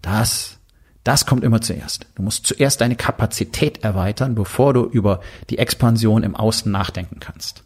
Das, 0.00 0.59
das 1.04 1.24
kommt 1.24 1.44
immer 1.44 1.60
zuerst. 1.60 2.06
Du 2.14 2.22
musst 2.22 2.46
zuerst 2.46 2.80
deine 2.80 2.96
Kapazität 2.96 3.82
erweitern, 3.82 4.34
bevor 4.34 4.74
du 4.74 4.84
über 4.84 5.20
die 5.48 5.58
Expansion 5.58 6.22
im 6.22 6.36
Außen 6.36 6.70
nachdenken 6.70 7.20
kannst. 7.20 7.64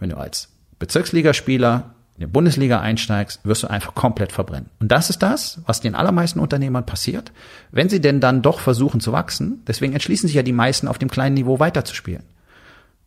Wenn 0.00 0.10
du 0.10 0.16
als 0.16 0.48
Bezirksligaspieler 0.78 1.94
in 2.14 2.20
die 2.20 2.32
Bundesliga 2.32 2.80
einsteigst, 2.80 3.44
wirst 3.44 3.62
du 3.62 3.68
einfach 3.68 3.94
komplett 3.94 4.32
verbrennen. 4.32 4.70
Und 4.80 4.90
das 4.90 5.10
ist 5.10 5.22
das, 5.22 5.60
was 5.66 5.80
den 5.80 5.94
allermeisten 5.94 6.40
Unternehmern 6.40 6.86
passiert, 6.86 7.32
wenn 7.70 7.88
sie 7.88 8.00
denn 8.00 8.20
dann 8.20 8.42
doch 8.42 8.60
versuchen 8.60 9.00
zu 9.00 9.12
wachsen. 9.12 9.62
Deswegen 9.66 9.92
entschließen 9.92 10.26
sich 10.26 10.36
ja 10.36 10.42
die 10.42 10.52
meisten 10.52 10.88
auf 10.88 10.98
dem 10.98 11.10
kleinen 11.10 11.34
Niveau 11.34 11.58
weiterzuspielen. 11.58 12.24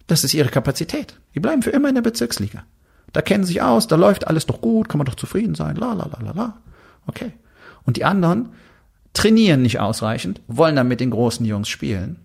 Das 0.07 0.23
ist 0.23 0.33
ihre 0.33 0.49
Kapazität. 0.49 1.15
Die 1.33 1.39
bleiben 1.39 1.61
für 1.61 1.71
immer 1.71 1.89
in 1.89 1.95
der 1.95 2.01
Bezirksliga. 2.01 2.63
Da 3.11 3.21
kennen 3.21 3.43
sie 3.43 3.53
sich 3.53 3.61
aus, 3.61 3.87
da 3.87 3.95
läuft 3.95 4.27
alles 4.27 4.45
doch 4.45 4.61
gut, 4.61 4.87
kann 4.87 4.97
man 4.97 5.05
doch 5.07 5.15
zufrieden 5.15 5.55
sein, 5.55 5.75
la 5.75 5.93
la 5.93 6.05
la 6.05 6.19
la 6.21 6.31
la. 6.31 6.57
Okay. 7.07 7.33
Und 7.83 7.97
die 7.97 8.05
anderen 8.05 8.49
trainieren 9.13 9.61
nicht 9.61 9.79
ausreichend, 9.79 10.41
wollen 10.47 10.75
dann 10.75 10.87
mit 10.87 10.99
den 10.99 11.11
großen 11.11 11.45
Jungs 11.45 11.69
spielen 11.69 12.19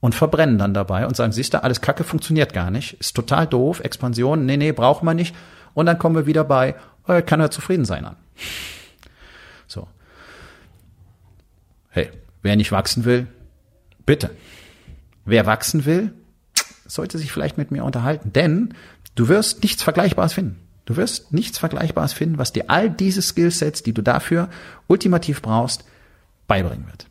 und 0.00 0.14
verbrennen 0.14 0.58
dann 0.58 0.74
dabei 0.74 1.06
und 1.06 1.16
sagen, 1.16 1.32
siehst 1.32 1.54
du, 1.54 1.62
alles 1.62 1.80
Kacke 1.80 2.04
funktioniert 2.04 2.52
gar 2.52 2.70
nicht, 2.70 2.94
ist 2.94 3.16
total 3.16 3.46
doof, 3.46 3.80
Expansion, 3.80 4.46
nee, 4.46 4.56
nee, 4.56 4.72
braucht 4.72 5.02
man 5.02 5.16
nicht, 5.16 5.34
und 5.74 5.86
dann 5.86 5.98
kommen 5.98 6.14
wir 6.14 6.26
wieder 6.26 6.44
bei, 6.44 6.74
oh, 7.08 7.20
kann 7.22 7.40
er 7.40 7.50
zufrieden 7.50 7.84
sein 7.84 8.04
an. 8.04 8.16
So. 9.66 9.88
Hey, 11.90 12.10
wer 12.42 12.56
nicht 12.56 12.72
wachsen 12.72 13.04
will, 13.04 13.26
bitte. 14.04 14.30
Wer 15.24 15.44
wachsen 15.44 15.84
will, 15.84 16.12
sollte 16.86 17.18
sich 17.18 17.32
vielleicht 17.32 17.58
mit 17.58 17.72
mir 17.72 17.84
unterhalten, 17.84 18.32
denn 18.32 18.74
du 19.16 19.28
wirst 19.28 19.62
nichts 19.62 19.82
Vergleichbares 19.82 20.34
finden. 20.34 20.65
Du 20.86 20.96
wirst 20.96 21.32
nichts 21.32 21.58
Vergleichbares 21.58 22.12
finden, 22.12 22.38
was 22.38 22.52
dir 22.52 22.70
all 22.70 22.88
diese 22.88 23.20
Skillsets, 23.20 23.82
die 23.82 23.92
du 23.92 24.02
dafür 24.02 24.48
ultimativ 24.86 25.42
brauchst, 25.42 25.84
beibringen 26.46 26.86
wird. 26.86 27.06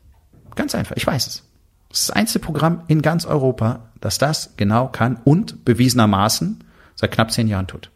Ganz 0.56 0.74
einfach, 0.74 0.96
ich 0.96 1.06
weiß 1.06 1.28
es. 1.28 1.44
Das 1.90 2.00
ist 2.00 2.10
das 2.10 2.16
einzige 2.16 2.44
Programm 2.44 2.84
in 2.88 3.02
ganz 3.02 3.26
Europa, 3.26 3.90
das 4.02 4.18
das 4.18 4.54
genau 4.58 4.88
kann 4.88 5.20
und 5.24 5.66
bewiesenermaßen 5.66 6.64
seit 6.96 7.12
knapp 7.12 7.32
zehn 7.32 7.48
Jahren 7.48 7.68
tut. 7.68 7.92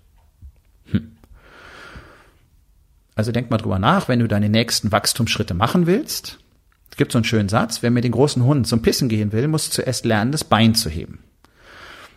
Also 3.15 3.33
denk 3.33 3.49
mal 3.49 3.57
drüber 3.57 3.79
nach, 3.79 4.07
wenn 4.07 4.19
du 4.19 4.29
deine 4.29 4.47
nächsten 4.47 4.93
Wachstumsschritte 4.93 5.53
machen 5.53 5.87
willst. 5.87 6.39
Es 6.89 6.95
gibt 6.95 7.11
so 7.11 7.17
einen 7.17 7.25
schönen 7.25 7.49
Satz, 7.49 7.83
wer 7.83 7.91
mit 7.91 8.05
den 8.05 8.13
großen 8.13 8.43
Hunden 8.45 8.63
zum 8.63 8.81
Pissen 8.81 9.09
gehen 9.09 9.33
will, 9.33 9.49
muss 9.49 9.69
zuerst 9.69 10.05
lernen, 10.05 10.31
das 10.31 10.45
Bein 10.45 10.73
zu 10.73 10.89
heben. 10.89 11.19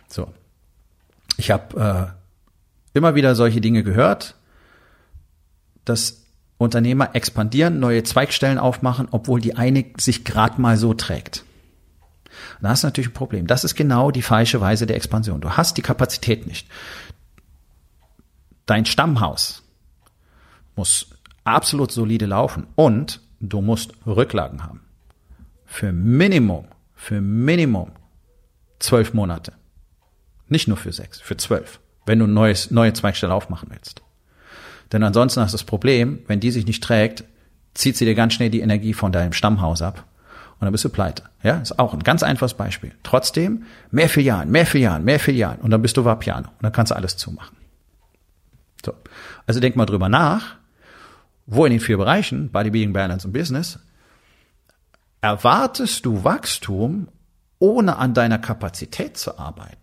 So. 0.07 0.33
Ich 1.35 1.51
habe 1.51 2.13
äh, 2.15 2.22
immer 2.93 3.15
wieder 3.15 3.35
solche 3.35 3.61
Dinge 3.61 3.83
gehört, 3.83 4.35
dass 5.85 6.23
Unternehmer 6.57 7.15
expandieren, 7.15 7.79
neue 7.79 8.03
Zweigstellen 8.03 8.57
aufmachen, 8.57 9.07
obwohl 9.11 9.41
die 9.41 9.55
eine 9.55 9.85
sich 9.97 10.23
gerade 10.23 10.61
mal 10.61 10.77
so 10.77 10.93
trägt. 10.93 11.43
Und 12.57 12.63
da 12.63 12.73
ist 12.73 12.83
natürlich 12.83 13.09
ein 13.09 13.13
Problem. 13.13 13.47
Das 13.47 13.63
ist 13.63 13.75
genau 13.75 14.11
die 14.11 14.21
falsche 14.21 14.61
Weise 14.61 14.85
der 14.85 14.95
Expansion. 14.95 15.41
Du 15.41 15.51
hast 15.51 15.77
die 15.77 15.81
Kapazität 15.81 16.47
nicht. 16.47 16.67
Dein 18.65 18.85
Stammhaus, 18.85 19.63
muss 20.75 21.07
absolut 21.43 21.91
solide 21.91 22.25
laufen 22.25 22.67
und 22.75 23.19
du 23.39 23.61
musst 23.61 23.93
Rücklagen 24.05 24.63
haben. 24.63 24.81
Für 25.65 25.91
Minimum, 25.91 26.67
für 26.95 27.21
Minimum 27.21 27.91
zwölf 28.79 29.13
Monate. 29.13 29.53
Nicht 30.47 30.67
nur 30.67 30.77
für 30.77 30.93
sechs, 30.93 31.19
für 31.19 31.37
zwölf, 31.37 31.79
wenn 32.05 32.19
du 32.19 32.27
neues, 32.27 32.71
neue 32.71 32.93
Zweigstelle 32.93 33.33
aufmachen 33.33 33.69
willst. 33.71 34.01
Denn 34.91 35.03
ansonsten 35.03 35.41
hast 35.41 35.53
du 35.53 35.57
das 35.57 35.63
Problem, 35.63 36.19
wenn 36.27 36.39
die 36.39 36.51
sich 36.51 36.65
nicht 36.65 36.83
trägt, 36.83 37.23
zieht 37.73 37.97
sie 37.97 38.05
dir 38.05 38.15
ganz 38.15 38.33
schnell 38.33 38.49
die 38.49 38.61
Energie 38.61 38.93
von 38.93 39.11
deinem 39.11 39.33
Stammhaus 39.33 39.81
ab 39.81 40.05
und 40.59 40.65
dann 40.65 40.71
bist 40.71 40.85
du 40.85 40.89
pleite. 40.89 41.23
Ja, 41.41 41.57
ist 41.57 41.79
auch 41.79 41.93
ein 41.93 42.03
ganz 42.03 42.23
einfaches 42.23 42.53
Beispiel. 42.53 42.93
Trotzdem 43.03 43.63
mehr 43.91 44.07
Filialen, 44.07 44.49
mehr 44.49 44.65
Filialen, 44.65 45.03
mehr 45.03 45.19
Filialen 45.19 45.59
und 45.59 45.71
dann 45.71 45.81
bist 45.81 45.97
du 45.97 46.05
Vapiano 46.05 46.47
und 46.47 46.63
dann 46.63 46.71
kannst 46.71 46.91
du 46.91 46.95
alles 46.95 47.17
zumachen. 47.17 47.57
So. 48.85 48.93
Also 49.47 49.59
denk 49.59 49.75
mal 49.75 49.85
drüber 49.85 50.09
nach, 50.09 50.55
wo 51.45 51.65
in 51.65 51.71
den 51.71 51.79
vier 51.79 51.97
Bereichen, 51.97 52.49
Bodybuilding, 52.51 52.93
Balance 52.93 53.27
und 53.27 53.33
Business, 53.33 53.79
erwartest 55.21 56.05
du 56.05 56.23
Wachstum, 56.23 57.07
ohne 57.59 57.97
an 57.97 58.13
deiner 58.13 58.39
Kapazität 58.39 59.17
zu 59.17 59.37
arbeiten? 59.37 59.82